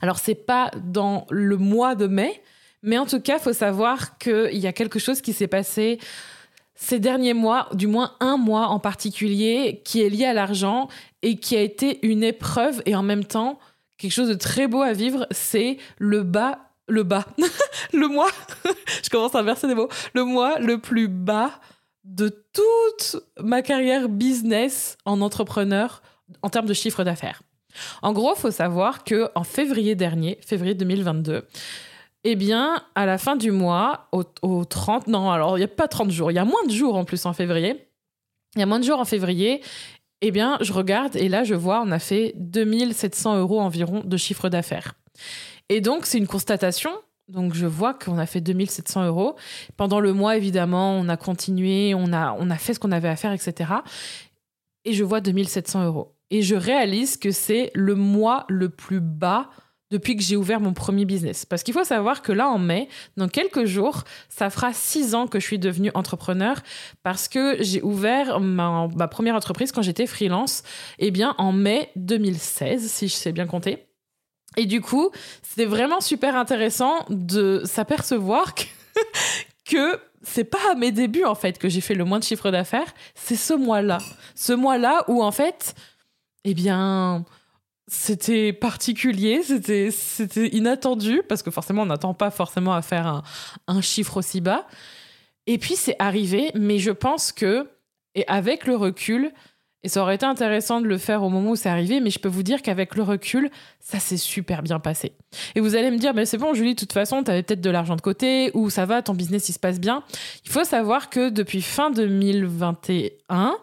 Alors 0.00 0.18
c'est 0.18 0.36
pas 0.36 0.70
dans 0.84 1.26
le 1.30 1.56
mois 1.56 1.96
de 1.96 2.06
mai, 2.06 2.40
mais 2.82 2.98
en 2.98 3.06
tout 3.06 3.20
cas, 3.20 3.38
il 3.38 3.42
faut 3.42 3.52
savoir 3.52 4.18
qu'il 4.18 4.58
y 4.58 4.66
a 4.66 4.72
quelque 4.72 5.00
chose 5.00 5.20
qui 5.20 5.32
s'est 5.32 5.48
passé 5.48 5.98
ces 6.76 6.98
derniers 6.98 7.34
mois, 7.34 7.68
du 7.72 7.86
moins 7.86 8.16
un 8.20 8.36
mois 8.36 8.68
en 8.68 8.80
particulier, 8.80 9.82
qui 9.84 10.02
est 10.02 10.08
lié 10.08 10.24
à 10.24 10.32
l'argent 10.32 10.88
et 11.22 11.36
qui 11.36 11.56
a 11.56 11.60
été 11.60 12.04
une 12.06 12.24
épreuve 12.24 12.82
et 12.84 12.96
en 12.96 13.02
même 13.02 13.24
temps 13.24 13.58
quelque 13.96 14.12
chose 14.12 14.28
de 14.28 14.34
très 14.34 14.66
beau 14.66 14.82
à 14.82 14.92
vivre, 14.92 15.26
c'est 15.30 15.78
le 15.98 16.24
bas 16.24 16.73
le 16.88 17.02
bas, 17.02 17.26
le 17.92 18.08
mois, 18.08 18.30
je 19.02 19.08
commence 19.10 19.34
à 19.34 19.42
verser 19.42 19.66
des 19.66 19.74
mots, 19.74 19.88
le 20.14 20.24
mois 20.24 20.58
le 20.58 20.78
plus 20.78 21.08
bas 21.08 21.60
de 22.04 22.28
toute 22.52 23.16
ma 23.40 23.62
carrière 23.62 24.08
business 24.08 24.98
en 25.04 25.20
entrepreneur 25.20 26.02
en 26.42 26.50
termes 26.50 26.66
de 26.66 26.74
chiffre 26.74 27.04
d'affaires. 27.04 27.42
En 28.02 28.12
gros, 28.12 28.34
faut 28.34 28.50
savoir 28.50 29.04
que 29.04 29.30
en 29.34 29.44
février 29.44 29.94
dernier, 29.94 30.38
février 30.46 30.74
2022, 30.74 31.46
eh 32.24 32.36
bien, 32.36 32.82
à 32.94 33.04
la 33.04 33.18
fin 33.18 33.36
du 33.36 33.50
mois, 33.50 34.08
au, 34.12 34.64
30, 34.64 35.08
non, 35.08 35.30
alors 35.30 35.58
il 35.58 35.60
n'y 35.60 35.64
a 35.64 35.68
pas 35.68 35.88
30 35.88 36.10
jours, 36.10 36.30
il 36.30 36.34
y 36.34 36.38
a 36.38 36.44
moins 36.44 36.64
de 36.66 36.72
jours 36.72 36.96
en 36.96 37.04
plus 37.04 37.26
en 37.26 37.32
février. 37.32 37.88
Il 38.56 38.60
y 38.60 38.62
a 38.62 38.66
moins 38.66 38.78
de 38.78 38.84
jours 38.84 39.00
en 39.00 39.04
février, 39.04 39.62
eh 40.20 40.30
bien, 40.30 40.56
je 40.60 40.72
regarde 40.72 41.16
et 41.16 41.28
là, 41.28 41.44
je 41.44 41.54
vois, 41.54 41.82
on 41.84 41.90
a 41.90 41.98
fait 41.98 42.32
2700 42.36 43.38
euros 43.38 43.60
environ 43.60 44.00
de 44.04 44.16
chiffre 44.16 44.48
d'affaires. 44.48 44.94
Et 45.68 45.80
donc, 45.80 46.06
c'est 46.06 46.18
une 46.18 46.26
constatation. 46.26 46.90
Donc, 47.28 47.54
je 47.54 47.66
vois 47.66 47.94
qu'on 47.94 48.18
a 48.18 48.26
fait 48.26 48.40
2700 48.40 49.06
euros. 49.06 49.36
Pendant 49.76 50.00
le 50.00 50.12
mois, 50.12 50.36
évidemment, 50.36 50.96
on 50.96 51.08
a 51.08 51.16
continué, 51.16 51.94
on 51.94 52.12
a, 52.12 52.36
on 52.38 52.50
a 52.50 52.56
fait 52.56 52.74
ce 52.74 52.80
qu'on 52.80 52.92
avait 52.92 53.08
à 53.08 53.16
faire, 53.16 53.32
etc. 53.32 53.70
Et 54.84 54.92
je 54.92 55.04
vois 55.04 55.20
2700 55.20 55.84
euros. 55.84 56.16
Et 56.30 56.42
je 56.42 56.54
réalise 56.54 57.16
que 57.16 57.30
c'est 57.30 57.70
le 57.74 57.94
mois 57.94 58.44
le 58.48 58.68
plus 58.68 59.00
bas 59.00 59.48
depuis 59.90 60.16
que 60.16 60.22
j'ai 60.22 60.36
ouvert 60.36 60.60
mon 60.60 60.72
premier 60.72 61.04
business. 61.04 61.46
Parce 61.46 61.62
qu'il 61.62 61.72
faut 61.72 61.84
savoir 61.84 62.22
que 62.22 62.32
là, 62.32 62.48
en 62.48 62.58
mai, 62.58 62.88
dans 63.16 63.28
quelques 63.28 63.64
jours, 63.64 64.02
ça 64.28 64.50
fera 64.50 64.72
six 64.72 65.14
ans 65.14 65.26
que 65.28 65.38
je 65.38 65.46
suis 65.46 65.58
devenue 65.58 65.90
entrepreneur 65.94 66.60
parce 67.02 67.28
que 67.28 67.56
j'ai 67.60 67.80
ouvert 67.82 68.40
ma, 68.40 68.88
ma, 68.94 69.08
première 69.08 69.36
entreprise 69.36 69.70
quand 69.72 69.82
j'étais 69.82 70.06
freelance, 70.06 70.62
eh 70.98 71.10
bien, 71.10 71.34
en 71.38 71.52
mai 71.52 71.90
2016, 71.96 72.90
si 72.90 73.08
je 73.08 73.14
sais 73.14 73.32
bien 73.32 73.46
compter. 73.46 73.86
Et 74.56 74.66
du 74.66 74.80
coup, 74.80 75.10
c'était 75.42 75.64
vraiment 75.64 76.00
super 76.00 76.36
intéressant 76.36 77.04
de 77.08 77.62
s'apercevoir 77.64 78.54
que, 78.54 78.64
que 79.64 80.00
c'est 80.22 80.44
pas 80.44 80.72
à 80.72 80.74
mes 80.74 80.92
débuts 80.92 81.24
en 81.24 81.34
fait 81.34 81.58
que 81.58 81.68
j'ai 81.68 81.80
fait 81.80 81.94
le 81.94 82.04
moins 82.04 82.18
de 82.18 82.24
chiffre 82.24 82.50
d'affaires, 82.50 82.94
c'est 83.14 83.36
ce 83.36 83.54
mois-là. 83.54 83.98
Ce 84.34 84.52
mois-là 84.52 85.04
où 85.08 85.22
en 85.22 85.32
fait, 85.32 85.74
eh 86.44 86.54
bien, 86.54 87.24
c'était 87.86 88.52
particulier, 88.52 89.42
c'était 89.42 90.48
inattendu 90.48 91.22
parce 91.28 91.42
que 91.42 91.50
forcément 91.50 91.82
on 91.82 91.86
n'attend 91.86 92.14
pas 92.14 92.30
forcément 92.30 92.72
à 92.72 92.82
faire 92.82 93.22
un 93.66 93.80
chiffre 93.80 94.16
aussi 94.16 94.40
bas. 94.40 94.66
Et 95.46 95.58
puis 95.58 95.76
c'est 95.76 95.96
arrivé, 95.98 96.50
mais 96.54 96.78
je 96.78 96.90
pense 96.90 97.32
que 97.32 97.68
et 98.14 98.24
avec 98.28 98.66
le 98.66 98.76
recul, 98.76 99.32
et 99.84 99.88
ça 99.88 100.00
aurait 100.00 100.14
été 100.14 100.24
intéressant 100.24 100.80
de 100.80 100.86
le 100.86 100.96
faire 100.96 101.22
au 101.22 101.28
moment 101.28 101.50
où 101.50 101.56
c'est 101.56 101.68
arrivé, 101.68 102.00
mais 102.00 102.08
je 102.08 102.18
peux 102.18 102.28
vous 102.28 102.42
dire 102.42 102.62
qu'avec 102.62 102.96
le 102.96 103.02
recul, 103.02 103.50
ça 103.80 103.98
s'est 103.98 104.16
super 104.16 104.62
bien 104.62 104.80
passé. 104.80 105.12
Et 105.54 105.60
vous 105.60 105.76
allez 105.76 105.90
me 105.90 105.98
dire, 105.98 106.14
mais 106.14 106.24
c'est 106.24 106.38
bon, 106.38 106.54
Julie, 106.54 106.74
de 106.74 106.80
toute 106.80 106.94
façon, 106.94 107.22
tu 107.22 107.30
avais 107.30 107.42
peut-être 107.42 107.60
de 107.60 107.68
l'argent 107.68 107.94
de 107.94 108.00
côté, 108.00 108.50
ou 108.54 108.70
ça 108.70 108.86
va, 108.86 109.02
ton 109.02 109.12
business, 109.12 109.50
il 109.50 109.52
se 109.52 109.58
passe 109.58 109.78
bien. 109.78 110.02
Il 110.46 110.50
faut 110.50 110.64
savoir 110.64 111.10
que 111.10 111.28
depuis 111.28 111.60
fin 111.60 111.90
2021, 111.90 113.56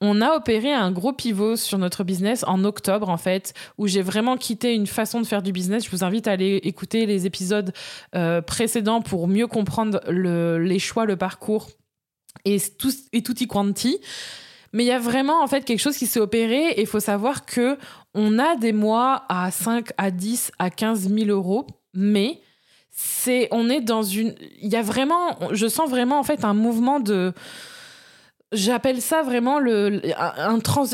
on 0.00 0.20
a 0.20 0.36
opéré 0.36 0.72
un 0.72 0.92
gros 0.92 1.12
pivot 1.12 1.56
sur 1.56 1.78
notre 1.78 2.04
business 2.04 2.44
en 2.46 2.62
octobre, 2.62 3.08
en 3.08 3.18
fait, 3.18 3.52
où 3.76 3.88
j'ai 3.88 4.02
vraiment 4.02 4.36
quitté 4.36 4.74
une 4.74 4.86
façon 4.86 5.20
de 5.20 5.26
faire 5.26 5.42
du 5.42 5.50
business. 5.50 5.84
Je 5.86 5.90
vous 5.90 6.04
invite 6.04 6.28
à 6.28 6.32
aller 6.32 6.60
écouter 6.62 7.04
les 7.04 7.26
épisodes 7.26 7.72
euh, 8.14 8.40
précédents 8.40 9.02
pour 9.02 9.26
mieux 9.26 9.48
comprendre 9.48 10.00
le, 10.06 10.58
les 10.58 10.78
choix, 10.78 11.04
le 11.04 11.16
parcours 11.16 11.68
et 12.44 12.58
tout, 12.78 12.92
et 13.12 13.24
tutti 13.24 13.48
quanti. 13.48 13.98
Mais 14.74 14.82
il 14.82 14.88
y 14.88 14.92
a 14.92 14.98
vraiment 14.98 15.40
en 15.42 15.46
fait 15.46 15.64
quelque 15.64 15.78
chose 15.78 15.96
qui 15.96 16.06
s'est 16.06 16.20
opéré 16.20 16.70
et 16.70 16.80
il 16.80 16.86
faut 16.86 17.00
savoir 17.00 17.46
que 17.46 17.78
on 18.12 18.40
a 18.40 18.56
des 18.56 18.72
mois 18.72 19.24
à 19.28 19.50
5, 19.52 19.90
à 19.96 20.10
10, 20.10 20.50
à 20.58 20.68
15 20.68 21.08
000 21.08 21.30
euros, 21.30 21.66
mais 21.94 22.40
c'est 22.90 23.46
on 23.52 23.70
est 23.70 23.80
dans 23.80 24.02
une 24.02 24.34
il 24.60 24.68
y 24.68 24.76
a 24.76 24.82
vraiment 24.82 25.38
je 25.52 25.68
sens 25.68 25.88
vraiment 25.88 26.18
en 26.18 26.24
fait 26.24 26.44
un 26.44 26.54
mouvement 26.54 26.98
de 26.98 27.32
J'appelle 28.52 29.02
ça 29.02 29.22
vraiment 29.22 29.58
le, 29.58 30.00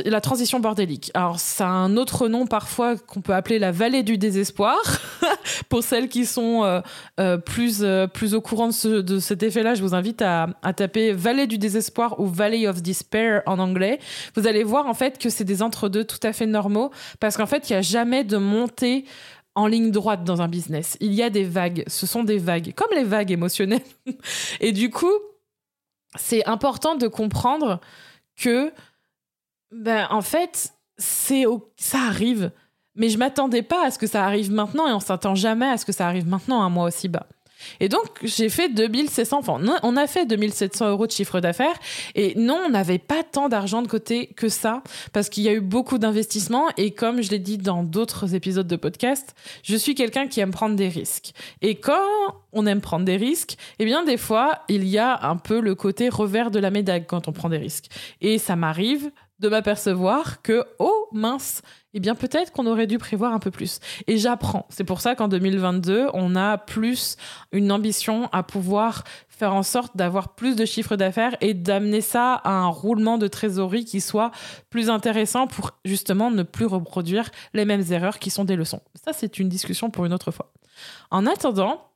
la 0.07 0.21
transition 0.21 0.61
bordélique. 0.61 1.11
Alors, 1.13 1.39
ça 1.39 1.67
a 1.67 1.71
un 1.71 1.99
autre 1.99 2.29
nom 2.29 2.47
parfois 2.47 2.97
qu'on 2.97 3.21
peut 3.21 3.35
appeler 3.35 3.59
la 3.59 3.71
vallée 3.71 4.03
du 4.03 4.17
désespoir. 4.17 4.79
Pour 5.69 5.83
celles 5.83 6.09
qui 6.09 6.25
sont 6.25 6.65
euh, 6.65 6.81
euh, 7.19 7.37
plus, 7.37 7.83
euh, 7.83 8.07
plus 8.07 8.35
au 8.35 8.41
courant 8.41 8.69
de, 8.69 9.03
de 9.03 9.19
cet 9.19 9.43
effet-là, 9.43 9.75
je 9.75 9.83
vous 9.83 9.95
invite 9.95 10.23
à, 10.23 10.49
à, 10.63 10.73
taper 10.73 11.13
vallée 11.13 11.47
du 11.47 11.59
désespoir 11.59 12.19
ou 12.19 12.27
valley 12.27 12.67
of 12.67 12.81
despair 12.81 13.43
en 13.45 13.59
anglais. 13.59 13.99
Vous 14.37 14.47
allez 14.47 14.65
voir 14.65 14.87
en 14.87 14.95
fait 14.95 15.19
que 15.19 15.29
c'est 15.29 15.45
des 15.45 15.63
entre-deux 15.63 16.05
tout 16.05 16.21
à 16.23 16.33
fait 16.33 16.47
normaux 16.47 16.91
parce 17.19 17.37
qu'en 17.37 17.47
fait, 17.47 17.69
il 17.69 17.75
n'y 17.75 17.79
a 17.79 17.83
jamais 17.83 18.25
de 18.25 18.39
montée 18.39 19.05
en 19.55 19.67
ligne 19.67 19.91
droite 19.91 20.25
dans 20.25 20.41
un 20.41 20.49
business. 20.49 20.97
Il 21.01 21.13
y 21.13 21.23
a 21.23 21.29
des 21.29 21.45
vagues. 21.45 21.85
Ce 21.89 22.07
sont 22.07 22.25
des 22.25 22.39
vagues, 22.39 22.73
comme 22.75 22.91
les 22.95 23.05
vagues 23.05 23.33
émotionnelles. 23.33 23.83
Et 24.61 24.73
du 24.73 24.89
coup, 24.89 25.13
c'est 26.17 26.47
important 26.47 26.97
de 26.97 27.07
comprendre 27.09 27.81
que, 28.37 28.73
ben, 29.71 30.07
en 30.11 30.23
fait, 30.23 30.75
c'est 30.99 31.45
ça 31.77 31.99
arrive. 32.03 32.51
Mais 32.97 33.09
je 33.09 33.19
m'attendais 33.19 33.63
pas 33.63 33.87
à 33.87 33.91
ce 33.91 33.99
que 33.99 34.07
ça 34.07 34.25
arrive 34.25 34.51
maintenant 34.51 34.89
et 34.89 34.93
on 34.93 35.01
s'attend 35.01 35.35
jamais 35.35 35.69
à 35.69 35.79
ce 35.79 35.85
que 35.85 35.93
ça 35.93 36.07
arrive 36.07 36.27
maintenant 36.27 36.63
à 36.63 36.69
moi 36.69 36.87
aussi 36.87 37.09
bas. 37.09 37.27
Et 37.81 37.89
donc, 37.89 38.07
j'ai 38.23 38.49
fait 38.49 38.69
2600, 38.69 39.39
enfin, 39.39 39.61
on 39.83 39.97
a 39.97 40.07
fait 40.07 40.27
2700 40.27 40.91
euros 40.91 41.07
de 41.07 41.13
chiffre 41.13 41.41
d'affaires. 41.41 41.79
Et 42.15 42.35
non, 42.37 42.61
on 42.67 42.71
n'avait 42.71 42.99
pas 42.99 43.23
tant 43.23 43.49
d'argent 43.49 43.83
de 43.83 43.89
côté 43.89 44.29
que 44.29 44.49
ça, 44.49 44.83
parce 45.13 45.29
qu'il 45.29 45.43
y 45.43 45.49
a 45.49 45.53
eu 45.53 45.61
beaucoup 45.61 45.99
d'investissements. 45.99 46.69
Et 46.77 46.93
comme 46.93 47.23
je 47.23 47.31
l'ai 47.31 47.39
dit 47.39 47.59
dans 47.59 47.83
d'autres 47.83 48.35
épisodes 48.35 48.67
de 48.67 48.77
podcast, 48.77 49.35
je 49.63 49.77
suis 49.77 49.95
quelqu'un 49.95 50.27
qui 50.27 50.41
aime 50.41 50.51
prendre 50.51 50.77
des 50.77 50.89
risques. 50.89 51.33
Et 51.63 51.77
quand 51.77 51.95
on 52.53 52.67
aime 52.67 52.81
prendre 52.81 53.05
des 53.05 53.17
risques, 53.17 53.57
eh 53.79 53.85
bien, 53.85 54.05
des 54.05 54.17
fois, 54.17 54.61
il 54.69 54.87
y 54.87 54.99
a 54.99 55.27
un 55.27 55.37
peu 55.37 55.61
le 55.61 55.75
côté 55.75 56.09
revers 56.09 56.51
de 56.51 56.59
la 56.59 56.71
médaille 56.71 57.07
quand 57.07 57.29
on 57.29 57.33
prend 57.33 57.49
des 57.49 57.59
risques. 57.59 57.87
Et 58.21 58.39
ça 58.39 58.57
m'arrive 58.57 59.11
de 59.41 59.49
m'apercevoir 59.49 60.43
que, 60.43 60.65
oh 60.79 61.09
mince, 61.13 61.63
eh 61.95 62.01
bien 62.01 62.15
peut-être 62.15 62.53
qu'on 62.53 62.67
aurait 62.67 62.87
dû 62.87 62.99
prévoir 62.99 63.33
un 63.33 63.39
peu 63.39 63.51
plus. 63.51 63.81
Et 64.07 64.17
j'apprends. 64.17 64.67
C'est 64.69 64.85
pour 64.85 65.01
ça 65.01 65.15
qu'en 65.15 65.29
2022, 65.29 66.09
on 66.15 66.37
a 66.37 66.59
plus 66.59 67.17
une 67.53 67.73
ambition 67.73 68.29
à 68.33 68.43
pouvoir 68.43 69.05
faire 69.29 69.55
en 69.55 69.63
sorte 69.63 69.97
d'avoir 69.97 70.35
plus 70.35 70.55
de 70.55 70.65
chiffres 70.65 70.97
d'affaires 70.97 71.37
et 71.41 71.55
d'amener 71.55 72.01
ça 72.01 72.35
à 72.35 72.51
un 72.51 72.69
roulement 72.69 73.19
de 73.19 73.27
trésorerie 73.27 73.85
qui 73.85 74.01
soit 74.01 74.31
plus 74.69 74.91
intéressant 74.91 75.47
pour 75.47 75.73
justement 75.85 76.31
ne 76.31 76.43
plus 76.43 76.67
reproduire 76.67 77.31
les 77.55 77.65
mêmes 77.65 77.85
erreurs 77.91 78.19
qui 78.19 78.31
sont 78.31 78.45
des 78.45 78.57
leçons. 78.57 78.83
Ça, 79.03 79.13
c'est 79.13 79.39
une 79.39 79.49
discussion 79.49 79.91
pour 79.91 80.05
une 80.05 80.13
autre 80.13 80.31
fois. 80.31 80.53
En 81.11 81.27
attendant, 81.27 81.91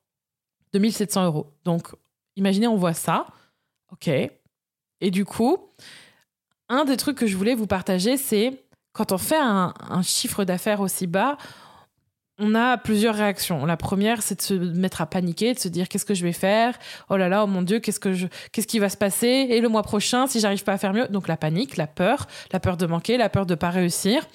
2700 0.73 1.27
euros. 1.27 1.53
Donc, 1.65 1.89
imaginez, 2.37 2.67
on 2.67 2.77
voit 2.77 2.95
ça. 2.95 3.27
OK. 3.93 4.09
Et 4.09 5.11
du 5.11 5.25
coup, 5.25 5.59
un 6.69 6.85
des 6.85 6.97
trucs 6.97 7.19
que 7.19 7.27
je 7.27 7.37
voulais 7.37 7.55
vous 7.55 7.67
partager, 7.67 8.17
c'est 8.17 8.64
quand 8.95 9.13
on 9.13 9.19
fait 9.19 9.39
un, 9.39 9.75
chiffre 10.03 10.45
d'affaires 10.45 10.81
aussi 10.81 11.07
bas, 11.07 11.37
on 12.39 12.55
a 12.55 12.79
plusieurs 12.79 13.15
réactions. 13.15 13.67
La 13.67 13.77
première, 13.77 14.23
c'est 14.23 14.37
de 14.37 14.43
se 14.43 14.55
mettre 14.55 15.01
à 15.01 15.07
paniquer, 15.07 15.53
de 15.53 15.59
se 15.59 15.69
dire 15.69 15.89
qu'est-ce 15.89 16.05
que 16.05 16.15
je 16.15 16.25
vais 16.25 16.33
faire? 16.33 16.79
Oh 17.11 17.17
là 17.17 17.29
là, 17.29 17.45
oh 17.45 17.47
mon 17.47 17.63
Dieu, 17.63 17.81
qu'est-ce 17.81 18.01
que 18.01 18.13
qu'est-ce 18.51 18.67
qui 18.67 18.79
va 18.79 18.89
se 18.89 18.97
passer? 18.97 19.27
Et 19.51 19.61
le 19.61 19.69
mois 19.69 19.83
prochain, 19.83 20.27
si 20.27 20.41
j'arrive 20.41 20.65
pas 20.65 20.73
à 20.73 20.79
faire 20.79 20.93
mieux, 20.93 21.07
donc 21.09 21.29
la 21.29 21.37
panique, 21.37 21.77
la 21.77 21.87
peur, 21.87 22.27
la 22.53 22.61
peur 22.61 22.77
de 22.77 22.87
manquer, 22.87 23.17
la 23.19 23.29
peur 23.29 23.47
de 23.47 23.55
pas 23.55 23.71
réussir. 23.71 24.27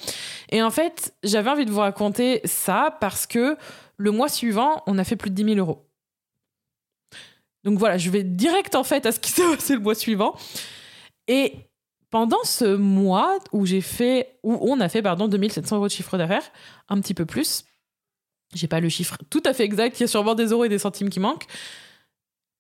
Et 0.50 0.62
en 0.62 0.72
fait, 0.72 1.14
j'avais 1.24 1.50
envie 1.50 1.66
de 1.66 1.72
vous 1.72 1.80
raconter 1.80 2.42
ça 2.46 2.98
parce 3.02 3.26
que 3.28 3.58
le 3.98 4.12
mois 4.12 4.30
suivant, 4.30 4.84
on 4.88 4.98
a 4.98 5.04
fait 5.04 5.18
plus 5.18 5.30
de 5.30 5.36
10 5.36 5.56
000 5.56 5.58
euros. 5.58 5.86
Donc 7.64 7.80
voilà, 7.80 7.98
je 7.98 8.10
vais 8.10 8.24
direct 8.24 8.76
en 8.76 8.84
fait 8.84 9.06
à 9.06 9.12
ce 9.12 9.20
qui 9.20 9.32
s'est 9.32 9.44
passé 9.56 9.74
le 9.74 9.82
mois 9.82 9.96
suivant. 9.96 10.36
Et 11.28 11.69
pendant 12.10 12.44
ce 12.44 12.76
mois 12.76 13.38
où 13.52 13.66
j'ai 13.66 13.82
fait, 13.82 14.40
où 14.44 14.58
on 14.62 14.80
a 14.80 14.90
fait, 14.90 15.02
pardon, 15.02 15.28
2700 15.28 15.76
euros 15.76 15.88
de 15.88 15.92
chiffre 15.92 16.18
d'affaires, 16.18 16.52
un 16.88 17.00
petit 17.00 17.14
peu 17.14 17.26
plus, 17.26 17.66
j'ai 18.54 18.68
pas 18.68 18.80
le 18.80 18.90
chiffre 18.90 19.18
tout 19.30 19.44
à 19.46 19.54
fait 19.54 19.64
exact, 19.64 20.00
il 20.00 20.02
y 20.02 20.04
a 20.06 20.08
sûrement 20.08 20.36
des 20.36 20.48
euros 20.48 20.66
et 20.66 20.70
des 20.70 20.80
centimes 20.80 21.10
qui 21.10 21.20
manquent, 21.20 21.46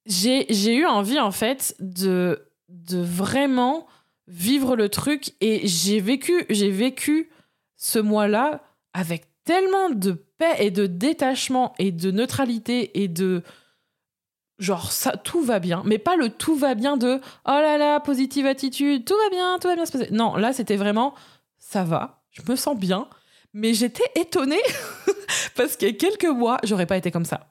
j'ai 0.05 0.75
eu 0.75 0.85
envie, 0.85 1.19
en 1.19 1.31
fait, 1.31 1.75
de, 1.79 2.47
de 2.69 2.99
vraiment 2.99 3.87
vivre 4.27 4.75
le 4.75 4.89
truc 4.89 5.33
et 5.41 5.67
j'ai 5.67 5.99
vécu, 5.99 6.45
j'ai 6.49 6.69
vécu 6.69 7.29
ce 7.75 7.99
mois-là 7.99 8.61
avec 8.93 9.25
tellement 9.43 9.89
de 9.89 10.11
paix 10.11 10.55
et 10.59 10.71
de 10.71 10.85
détachement 10.85 11.73
et 11.79 11.91
de 11.91 12.11
neutralité 12.11 13.01
et 13.01 13.07
de 13.07 13.41
genre 14.59 14.91
ça 14.91 15.13
tout 15.17 15.41
va 15.41 15.59
bien. 15.59 15.81
Mais 15.85 15.97
pas 15.97 16.15
le 16.15 16.29
tout 16.29 16.55
va 16.55 16.75
bien 16.75 16.97
de 16.97 17.15
oh 17.15 17.21
là 17.45 17.77
là 17.77 17.99
positive 17.99 18.45
attitude 18.45 19.05
tout 19.05 19.15
va 19.15 19.29
bien 19.29 19.57
tout 19.59 19.67
va 19.67 19.75
bien 19.75 19.85
se 19.85 19.91
passer. 19.91 20.09
Non 20.11 20.35
là 20.35 20.53
c'était 20.53 20.75
vraiment 20.75 21.15
ça 21.57 21.83
va 21.83 22.21
je 22.31 22.41
me 22.49 22.55
sens 22.55 22.77
bien. 22.77 23.07
Mais 23.53 23.73
j'étais 23.73 24.03
étonnée 24.15 24.61
parce 25.55 25.75
qu'il 25.75 25.87
y 25.87 25.91
a 25.91 25.95
quelques 25.95 26.25
mois 26.25 26.59
j'aurais 26.63 26.85
pas 26.85 26.97
été 26.97 27.09
comme 27.09 27.25
ça. 27.25 27.47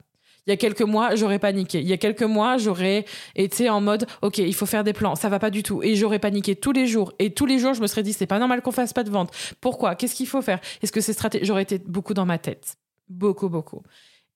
Il 0.47 0.51
y 0.51 0.53
a 0.53 0.57
quelques 0.57 0.83
mois 0.83 1.15
j'aurais 1.15 1.39
paniqué. 1.39 1.81
Il 1.81 1.89
y 1.89 1.93
a 1.93 1.97
quelques 1.97 2.23
mois 2.23 2.57
j'aurais 2.59 3.05
été 3.35 3.69
en 3.69 3.81
mode 3.81 4.07
ok 4.23 4.39
il 4.39 4.55
faut 4.55 4.67
faire 4.67 4.85
des 4.85 4.93
plans 4.93 5.17
ça 5.17 5.29
va 5.29 5.39
pas 5.39 5.51
du 5.51 5.63
tout. 5.63 5.83
Et 5.83 5.97
j'aurais 5.97 6.19
paniqué 6.19 6.57
tous 6.57 6.73
les 6.73 6.87
jours. 6.87 7.13
Et 7.19 7.33
tous 7.33 7.47
les 7.47 7.59
jours 7.59 7.75
je 7.75 7.81
me 7.81 7.87
serais 7.87 8.03
dit 8.03 8.13
c'est 8.13 8.27
pas 8.27 8.39
normal 8.39 8.63
qu'on 8.63 8.73
fasse 8.73 8.93
pas 8.93 9.05
de 9.05 9.11
vente. 9.11 9.33
Pourquoi? 9.61 9.95
Qu'est-ce 9.95 10.15
qu'il 10.15 10.29
faut 10.29 10.43
faire? 10.43 10.61
Est-ce 10.83 10.93
que 10.93 11.01
c'est 11.01 11.15
stratégique 11.15 11.47
j'aurais 11.47 11.63
été 11.63 11.79
beaucoup 11.79 12.15
dans 12.15 12.27
ma 12.27 12.39
tête. 12.39 12.77
Beaucoup 13.09 13.49
beaucoup. 13.49 13.83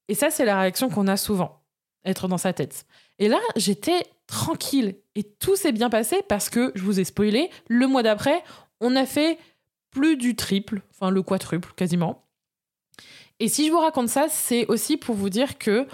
Et 0.09 0.14
ça 0.14 0.31
c'est 0.31 0.45
la 0.45 0.59
réaction 0.61 0.88
qu'on 0.88 1.07
a 1.07 1.17
souvent 1.17 1.62
être 2.05 2.29
dans 2.29 2.39
sa 2.39 2.53
tête. 2.53 2.87
Et 3.19 3.29
là, 3.29 3.39
j'étais 3.57 4.05
tranquille 4.27 4.97
et 5.15 5.23
tout 5.23 5.57
s'est 5.57 5.73
bien 5.73 5.91
passé 5.91 6.23
parce 6.29 6.51
que, 6.51 6.73
je 6.75 6.83
vous 6.83 7.01
ai 7.01 7.05
spoilé, 7.05 7.51
le 7.69 7.87
mois 7.87 8.03
d'après, 8.03 8.43
on 8.81 8.97
a 8.97 9.07
fait 9.07 9.39
plus 9.91 10.17
du 10.17 10.35
triple, 10.35 10.83
enfin 10.91 11.11
le 11.11 11.23
quadruple 11.23 11.73
quasiment. 11.77 12.27
Et 13.39 13.49
si 13.49 13.67
je 13.67 13.73
vous 13.73 13.79
raconte 13.79 14.09
ça, 14.09 14.27
c'est 14.29 14.67
aussi 14.67 14.97
pour 14.97 15.15
vous 15.15 15.29
dire 15.29 15.59
que 15.59 15.87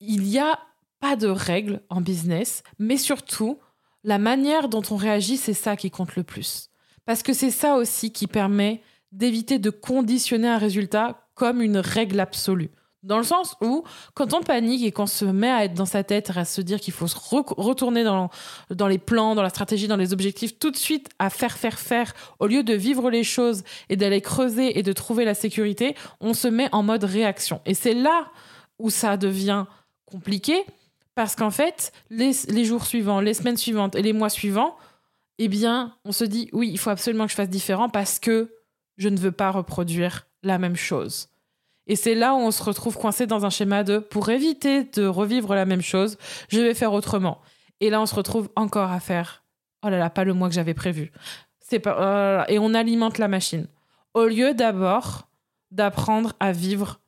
il 0.00 0.22
n'y 0.22 0.38
a 0.38 0.58
pas 1.00 1.16
de 1.16 1.28
règles 1.28 1.80
en 1.88 2.00
business, 2.00 2.62
mais 2.78 2.96
surtout, 2.96 3.58
la 4.04 4.18
manière 4.18 4.68
dont 4.68 4.82
on 4.90 4.96
réagit, 4.96 5.36
c'est 5.36 5.54
ça 5.54 5.76
qui 5.76 5.90
compte 5.90 6.16
le 6.16 6.22
plus. 6.22 6.70
Parce 7.04 7.22
que 7.22 7.32
c'est 7.32 7.50
ça 7.50 7.76
aussi 7.76 8.12
qui 8.12 8.26
permet 8.26 8.82
d'éviter 9.12 9.58
de 9.58 9.70
conditionner 9.70 10.48
un 10.48 10.58
résultat 10.58 11.28
comme 11.34 11.62
une 11.62 11.78
règle 11.78 12.20
absolue. 12.20 12.70
Dans 13.08 13.16
le 13.16 13.24
sens 13.24 13.56
où, 13.62 13.84
quand 14.12 14.34
on 14.34 14.42
panique 14.42 14.84
et 14.84 14.92
qu'on 14.92 15.06
se 15.06 15.24
met 15.24 15.48
à 15.48 15.64
être 15.64 15.72
dans 15.72 15.86
sa 15.86 16.04
tête, 16.04 16.30
à 16.36 16.44
se 16.44 16.60
dire 16.60 16.78
qu'il 16.78 16.92
faut 16.92 17.06
se 17.06 17.16
retourner 17.16 18.04
dans, 18.04 18.28
dans 18.68 18.86
les 18.86 18.98
plans, 18.98 19.34
dans 19.34 19.40
la 19.40 19.48
stratégie, 19.48 19.88
dans 19.88 19.96
les 19.96 20.12
objectifs, 20.12 20.58
tout 20.58 20.70
de 20.70 20.76
suite 20.76 21.08
à 21.18 21.30
faire, 21.30 21.56
faire, 21.56 21.78
faire, 21.78 22.12
au 22.38 22.46
lieu 22.46 22.62
de 22.62 22.74
vivre 22.74 23.08
les 23.10 23.24
choses 23.24 23.64
et 23.88 23.96
d'aller 23.96 24.20
creuser 24.20 24.78
et 24.78 24.82
de 24.82 24.92
trouver 24.92 25.24
la 25.24 25.32
sécurité, 25.32 25.94
on 26.20 26.34
se 26.34 26.48
met 26.48 26.68
en 26.70 26.82
mode 26.82 27.02
réaction. 27.02 27.62
Et 27.64 27.72
c'est 27.72 27.94
là 27.94 28.26
où 28.78 28.90
ça 28.90 29.16
devient 29.16 29.64
compliqué, 30.04 30.62
parce 31.14 31.34
qu'en 31.34 31.50
fait, 31.50 31.92
les, 32.10 32.32
les 32.48 32.66
jours 32.66 32.84
suivants, 32.84 33.22
les 33.22 33.32
semaines 33.32 33.56
suivantes 33.56 33.96
et 33.96 34.02
les 34.02 34.12
mois 34.12 34.28
suivants, 34.28 34.76
eh 35.38 35.48
bien, 35.48 35.94
on 36.04 36.12
se 36.12 36.24
dit, 36.24 36.50
oui, 36.52 36.68
il 36.70 36.78
faut 36.78 36.90
absolument 36.90 37.24
que 37.24 37.30
je 37.30 37.36
fasse 37.36 37.48
différent 37.48 37.88
parce 37.88 38.18
que 38.18 38.54
je 38.98 39.08
ne 39.08 39.16
veux 39.16 39.32
pas 39.32 39.50
reproduire 39.50 40.26
la 40.42 40.58
même 40.58 40.76
chose. 40.76 41.30
Et 41.88 41.96
c'est 41.96 42.14
là 42.14 42.34
où 42.34 42.38
on 42.38 42.50
se 42.50 42.62
retrouve 42.62 42.96
coincé 42.96 43.26
dans 43.26 43.44
un 43.44 43.50
schéma 43.50 43.82
de 43.82 43.98
pour 43.98 44.28
éviter 44.28 44.84
de 44.84 45.06
revivre 45.06 45.54
la 45.54 45.64
même 45.64 45.82
chose, 45.82 46.16
je 46.48 46.60
vais 46.60 46.74
faire 46.74 46.92
autrement. 46.92 47.40
Et 47.80 47.90
là, 47.90 48.00
on 48.00 48.06
se 48.06 48.14
retrouve 48.14 48.50
encore 48.56 48.92
à 48.92 49.00
faire 49.00 49.44
oh 49.84 49.88
là 49.88 49.98
là, 49.98 50.10
pas 50.10 50.24
le 50.24 50.34
mois 50.34 50.48
que 50.48 50.54
j'avais 50.54 50.74
prévu. 50.74 51.10
Oh 51.72 52.40
et 52.48 52.58
on 52.58 52.74
alimente 52.74 53.18
la 53.18 53.28
machine 53.28 53.66
au 54.14 54.26
lieu 54.26 54.54
d'abord 54.54 55.28
d'apprendre 55.70 56.32
à 56.40 56.52
vivre 56.52 57.00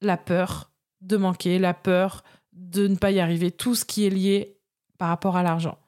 la 0.00 0.16
peur 0.16 0.72
de 1.00 1.16
manquer, 1.16 1.58
la 1.58 1.74
peur 1.74 2.24
de 2.52 2.86
ne 2.88 2.96
pas 2.96 3.10
y 3.10 3.20
arriver, 3.20 3.50
tout 3.50 3.74
ce 3.74 3.84
qui 3.84 4.06
est 4.06 4.10
lié 4.10 4.58
par 4.98 5.08
rapport 5.08 5.36
à 5.36 5.42
l'argent. 5.42 5.78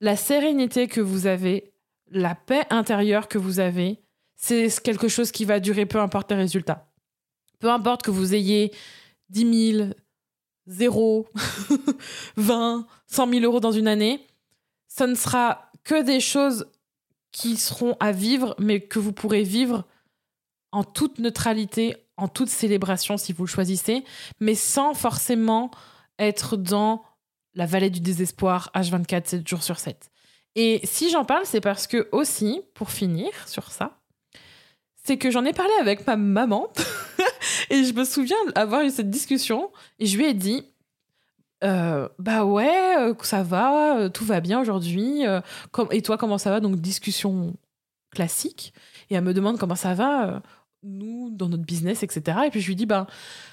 La 0.00 0.16
sérénité 0.16 0.86
que 0.86 1.00
vous 1.00 1.26
avez, 1.26 1.72
la 2.10 2.34
paix 2.34 2.66
intérieure 2.70 3.28
que 3.28 3.38
vous 3.38 3.58
avez, 3.58 4.02
c'est 4.36 4.68
quelque 4.82 5.08
chose 5.08 5.32
qui 5.32 5.44
va 5.44 5.60
durer 5.60 5.86
peu 5.86 5.98
importe 5.98 6.30
les 6.30 6.36
résultats 6.36 6.86
peu 7.64 7.70
importe 7.70 8.02
que 8.02 8.10
vous 8.10 8.34
ayez 8.34 8.72
10 9.30 9.72
000, 9.76 9.88
0, 10.66 11.26
20, 12.36 12.86
100 13.06 13.30
000 13.30 13.42
euros 13.42 13.58
dans 13.58 13.72
une 13.72 13.88
année, 13.88 14.26
ça 14.86 15.06
ne 15.06 15.14
sera 15.14 15.70
que 15.82 16.02
des 16.02 16.20
choses 16.20 16.66
qui 17.32 17.56
seront 17.56 17.96
à 18.00 18.12
vivre, 18.12 18.54
mais 18.58 18.80
que 18.80 18.98
vous 18.98 19.14
pourrez 19.14 19.44
vivre 19.44 19.86
en 20.72 20.84
toute 20.84 21.18
neutralité, 21.20 21.96
en 22.18 22.28
toute 22.28 22.50
célébration 22.50 23.16
si 23.16 23.32
vous 23.32 23.44
le 23.44 23.50
choisissez, 23.50 24.04
mais 24.40 24.54
sans 24.54 24.92
forcément 24.92 25.70
être 26.18 26.58
dans 26.58 27.02
la 27.54 27.64
vallée 27.64 27.88
du 27.88 28.00
désespoir 28.00 28.70
H24, 28.74 29.26
7 29.26 29.48
jours 29.48 29.62
sur 29.62 29.78
7. 29.78 30.10
Et 30.54 30.82
si 30.84 31.08
j'en 31.08 31.24
parle, 31.24 31.46
c'est 31.46 31.62
parce 31.62 31.86
que 31.86 32.10
aussi, 32.12 32.60
pour 32.74 32.90
finir 32.90 33.30
sur 33.48 33.72
ça, 33.72 34.02
c'est 35.02 35.16
que 35.16 35.30
j'en 35.30 35.46
ai 35.46 35.54
parlé 35.54 35.72
avec 35.80 36.06
ma 36.06 36.16
maman 36.16 36.70
et 37.70 37.84
je 37.84 37.92
me 37.94 38.04
souviens 38.04 38.36
avoir 38.54 38.82
eu 38.82 38.90
cette 38.90 39.10
discussion 39.10 39.70
et 39.98 40.06
je 40.06 40.16
lui 40.16 40.26
ai 40.26 40.34
dit 40.34 40.64
euh, 41.64 42.08
bah 42.18 42.44
ouais, 42.44 42.96
euh, 42.98 43.14
ça 43.22 43.42
va, 43.42 43.96
euh, 43.98 44.08
tout 44.08 44.24
va 44.24 44.40
bien 44.40 44.60
aujourd'hui. 44.60 45.22
et 45.90 46.02
toi, 46.02 46.18
comment 46.18 46.38
ça 46.38 46.50
va? 46.50 46.60
Donc, 46.60 46.76
discussion 46.76 47.54
classique. 48.14 48.74
Et 49.10 49.14
elle 49.14 49.24
me 49.24 49.34
demande 49.34 49.58
comment 49.58 49.74
ça 49.74 49.94
va, 49.94 50.42
nous, 50.82 51.30
dans 51.30 51.48
notre 51.48 51.64
business, 51.64 52.02
etc. 52.02 52.38
Et 52.46 52.50
puis, 52.50 52.60
je 52.60 52.68
lui 52.68 52.76
dis, 52.76 52.86
ben, 52.86 53.06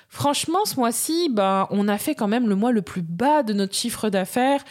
franchement, 0.10 0.66
ce 0.66 0.76
mois-ci, 0.76 1.30
ben, 1.32 1.68
on 1.72 1.88
a 1.88 1.98
fait 1.98 2.16
quand 2.16 2.28
même 2.28 2.50
le 2.50 2.56
mois 2.56 2.72
le 2.72 2.82
plus 2.82 3.02
bas 3.02 3.44
de 3.44 3.54
notre 3.54 3.76
chiffre 3.76 4.10
d'affaires. 4.10 4.64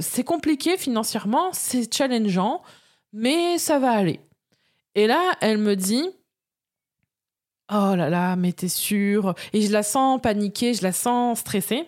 c'est 0.00 0.24
compliqué 0.24 0.76
financièrement, 0.78 1.50
c'est 1.52 1.92
challengeant, 1.92 2.62
mais 3.12 3.58
ça 3.58 3.78
va 3.78 3.90
aller. 3.92 4.20
Et 4.94 5.06
là, 5.06 5.20
elle 5.40 5.58
me 5.58 5.76
dit, 5.76 6.04
oh 7.70 7.94
là 7.94 8.08
là, 8.10 8.36
mais 8.36 8.52
t'es 8.52 8.68
sûre 8.68 9.34
Et 9.52 9.62
je 9.62 9.72
la 9.72 9.82
sens 9.82 10.20
paniquer, 10.20 10.74
je 10.74 10.82
la 10.82 10.92
sens 10.92 11.40
stressée. 11.40 11.86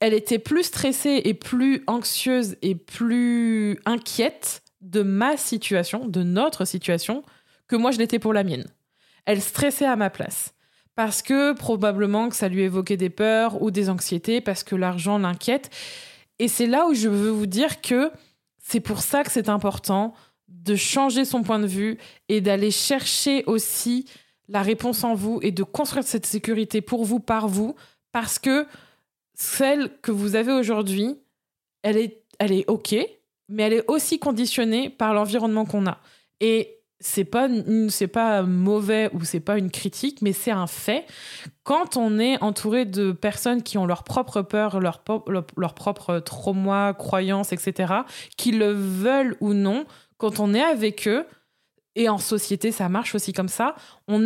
Elle 0.00 0.14
était 0.14 0.38
plus 0.38 0.64
stressée 0.64 1.22
et 1.24 1.34
plus 1.34 1.82
anxieuse 1.86 2.56
et 2.62 2.74
plus 2.74 3.78
inquiète 3.86 4.62
de 4.80 5.02
ma 5.02 5.36
situation, 5.36 6.06
de 6.06 6.22
notre 6.22 6.64
situation, 6.64 7.22
que 7.68 7.76
moi 7.76 7.90
je 7.90 7.98
l'étais 7.98 8.18
pour 8.18 8.32
la 8.32 8.44
mienne. 8.44 8.66
Elle 9.24 9.40
stressait 9.40 9.86
à 9.86 9.96
ma 9.96 10.10
place. 10.10 10.54
Parce 10.94 11.22
que 11.22 11.54
probablement 11.54 12.28
que 12.28 12.36
ça 12.36 12.48
lui 12.48 12.62
évoquait 12.62 12.96
des 12.96 13.10
peurs 13.10 13.60
ou 13.62 13.70
des 13.70 13.90
anxiétés, 13.90 14.40
parce 14.40 14.62
que 14.62 14.76
l'argent 14.76 15.18
l'inquiète. 15.18 15.70
Et 16.38 16.46
c'est 16.46 16.66
là 16.66 16.86
où 16.86 16.94
je 16.94 17.08
veux 17.08 17.30
vous 17.30 17.46
dire 17.46 17.80
que 17.80 18.12
c'est 18.58 18.80
pour 18.80 19.00
ça 19.00 19.24
que 19.24 19.32
c'est 19.32 19.48
important 19.48 20.14
de 20.48 20.76
changer 20.76 21.24
son 21.24 21.42
point 21.42 21.58
de 21.58 21.66
vue 21.66 21.98
et 22.28 22.40
d'aller 22.40 22.70
chercher 22.70 23.44
aussi 23.46 24.06
la 24.48 24.62
réponse 24.62 25.04
en 25.04 25.14
vous 25.14 25.38
et 25.42 25.50
de 25.50 25.62
construire 25.62 26.04
cette 26.04 26.26
sécurité 26.26 26.80
pour 26.80 27.04
vous, 27.04 27.20
par 27.20 27.48
vous, 27.48 27.74
parce 28.12 28.38
que 28.38 28.66
celle 29.34 29.90
que 30.00 30.12
vous 30.12 30.36
avez 30.36 30.52
aujourd'hui, 30.52 31.16
elle 31.82 31.96
est, 31.96 32.22
elle 32.38 32.52
est 32.52 32.68
OK, 32.68 32.94
mais 33.48 33.62
elle 33.62 33.72
est 33.72 33.90
aussi 33.90 34.18
conditionnée 34.18 34.90
par 34.90 35.14
l'environnement 35.14 35.64
qu'on 35.64 35.86
a. 35.86 35.98
Et 36.40 36.74
c'est 37.00 37.24
pas 37.24 37.48
pas 38.12 38.42
mauvais 38.42 39.10
ou 39.12 39.24
c'est 39.24 39.40
pas 39.40 39.58
une 39.58 39.70
critique 39.70 40.22
mais 40.22 40.32
c'est 40.32 40.52
un 40.52 40.66
fait 40.66 41.04
quand 41.62 41.96
on 41.98 42.18
est 42.18 42.42
entouré 42.42 42.86
de 42.86 43.12
personnes 43.12 43.62
qui 43.62 43.76
ont 43.76 43.84
leur 43.84 44.04
propre 44.04 44.40
peur 44.40 44.80
leur, 44.80 45.02
leur, 45.26 45.44
leur 45.56 45.74
propre 45.74 46.20
trauma 46.20 46.94
croyances 46.94 47.52
etc 47.52 47.92
qui 48.38 48.52
le 48.52 48.72
veulent 48.72 49.36
ou 49.40 49.52
non 49.52 49.84
quand 50.16 50.40
on 50.40 50.54
est 50.54 50.62
avec 50.62 51.06
eux 51.06 51.26
et 51.96 52.08
en 52.08 52.18
société, 52.18 52.72
ça 52.72 52.88
marche 52.88 53.14
aussi 53.14 53.32
comme 53.32 53.48
ça. 53.48 53.76
On, 54.08 54.24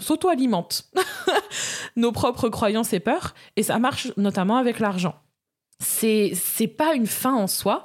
s'auto-alimente 0.00 0.90
nos 1.96 2.12
propres 2.12 2.48
croyances 2.48 2.92
et 2.92 3.00
peurs, 3.00 3.34
et 3.56 3.62
ça 3.62 3.78
marche 3.78 4.12
notamment 4.16 4.56
avec 4.56 4.78
l'argent. 4.78 5.16
C'est 5.80 6.32
c'est 6.34 6.68
pas 6.68 6.94
une 6.94 7.06
fin 7.06 7.34
en 7.34 7.46
soi, 7.46 7.84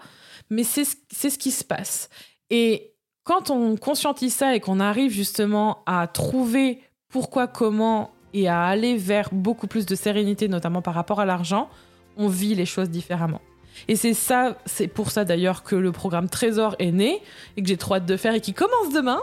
mais 0.50 0.64
c'est 0.64 0.86
c'est 1.12 1.30
ce 1.30 1.40
qui 1.40 1.52
se 1.52 1.64
passe. 1.64 2.10
Et 2.50 2.94
quand 3.24 3.50
on 3.50 3.76
conscientise 3.76 4.34
ça 4.36 4.56
et 4.56 4.60
qu'on 4.60 4.80
arrive 4.80 5.12
justement 5.12 5.84
à 5.86 6.08
trouver 6.08 6.82
pourquoi, 7.10 7.48
comment 7.48 8.12
et 8.34 8.50
à 8.50 8.66
aller 8.66 8.98
vers 8.98 9.30
beaucoup 9.32 9.66
plus 9.66 9.86
de 9.86 9.96
sérénité, 9.96 10.48
notamment 10.50 10.82
par 10.82 10.94
rapport 10.94 11.22
à 11.22 11.26
l'argent, 11.26 11.70
on 12.18 12.28
vit 12.28 12.54
les 12.54 12.66
choses 12.66 12.90
différemment. 12.90 13.42
Et 13.88 13.96
c'est 13.96 14.14
ça, 14.14 14.58
c'est 14.66 14.88
pour 14.88 15.12
ça 15.12 15.26
d'ailleurs 15.26 15.64
que 15.64 15.76
le 15.76 15.92
programme 15.92 16.30
Trésor 16.30 16.76
est 16.80 16.92
né 16.92 17.22
et 17.58 17.62
que 17.62 17.68
j'ai 17.68 17.78
trop 17.78 17.96
hâte 17.96 18.06
de 18.06 18.18
faire 18.18 18.34
et 18.34 18.42
qui 18.42 18.54
commence 18.54 18.94
demain 18.94 19.20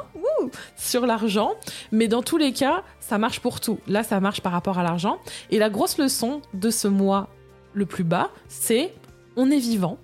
sur 0.76 1.06
l'argent. 1.06 1.52
Mais 1.90 2.09
dans 2.09 2.23
tous 2.23 2.37
les 2.37 2.52
cas, 2.52 2.82
ça 3.00 3.18
marche 3.18 3.40
pour 3.40 3.61
tout. 3.61 3.78
Là, 3.87 4.02
ça 4.02 4.21
marche 4.21 4.40
par 4.40 4.52
rapport 4.52 4.78
à 4.78 4.82
l'argent. 4.82 5.18
Et 5.50 5.59
la 5.59 5.71
grosse 5.71 5.99
leçon 5.99 6.42
de 6.54 6.71
ce 6.71 6.88
mois 6.88 7.28
le 7.75 7.87
plus 7.87 8.04
bas, 8.04 8.30
c'est 8.49 8.94
on 9.37 9.50
est 9.50 9.59
vivant. 9.59 9.98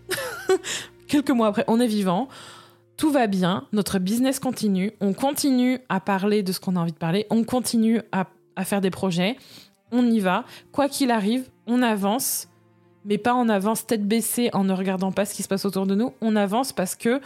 Quelques 1.08 1.30
mois 1.30 1.48
après, 1.48 1.64
on 1.68 1.80
est 1.80 1.86
vivant. 1.86 2.28
Tout 2.96 3.10
va 3.10 3.28
bien, 3.28 3.66
notre 3.72 4.00
business 4.00 4.40
continue, 4.40 4.92
on 5.00 5.12
continue 5.12 5.78
à 5.88 6.00
parler 6.00 6.42
de 6.42 6.50
ce 6.50 6.58
qu'on 6.58 6.74
a 6.74 6.80
envie 6.80 6.90
de 6.90 6.98
parler, 6.98 7.26
on 7.30 7.44
continue 7.44 8.00
à, 8.10 8.26
à 8.56 8.64
faire 8.64 8.80
des 8.80 8.90
projets, 8.90 9.36
on 9.92 10.04
y 10.04 10.18
va. 10.18 10.44
Quoi 10.72 10.88
qu'il 10.88 11.12
arrive, 11.12 11.48
on 11.68 11.82
avance 11.82 12.48
mais 13.08 13.18
pas 13.18 13.32
en 13.32 13.48
avance 13.48 13.86
tête 13.86 14.06
baissée 14.06 14.50
en 14.52 14.64
ne 14.64 14.72
regardant 14.72 15.10
pas 15.12 15.24
ce 15.24 15.34
qui 15.34 15.42
se 15.42 15.48
passe 15.48 15.64
autour 15.64 15.86
de 15.86 15.94
nous. 15.94 16.12
On 16.20 16.36
avance 16.36 16.72
parce 16.72 16.94
que 16.94 17.20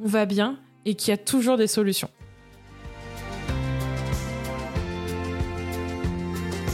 on 0.00 0.06
va 0.06 0.24
bien 0.24 0.58
et 0.84 0.94
qu'il 0.94 1.10
y 1.10 1.12
a 1.12 1.16
toujours 1.18 1.56
des 1.56 1.66
solutions. 1.66 2.08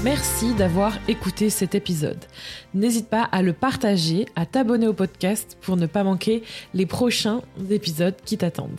Merci 0.04 0.52
d'avoir 0.52 0.92
écouté 1.08 1.48
cet 1.48 1.74
épisode. 1.74 2.22
N'hésite 2.74 3.08
pas 3.08 3.22
à 3.22 3.40
le 3.40 3.54
partager, 3.54 4.26
à 4.36 4.44
t'abonner 4.44 4.86
au 4.86 4.92
podcast 4.92 5.56
pour 5.62 5.78
ne 5.78 5.86
pas 5.86 6.04
manquer 6.04 6.42
les 6.74 6.84
prochains 6.84 7.40
épisodes 7.70 8.16
qui 8.26 8.36
t'attendent. 8.36 8.78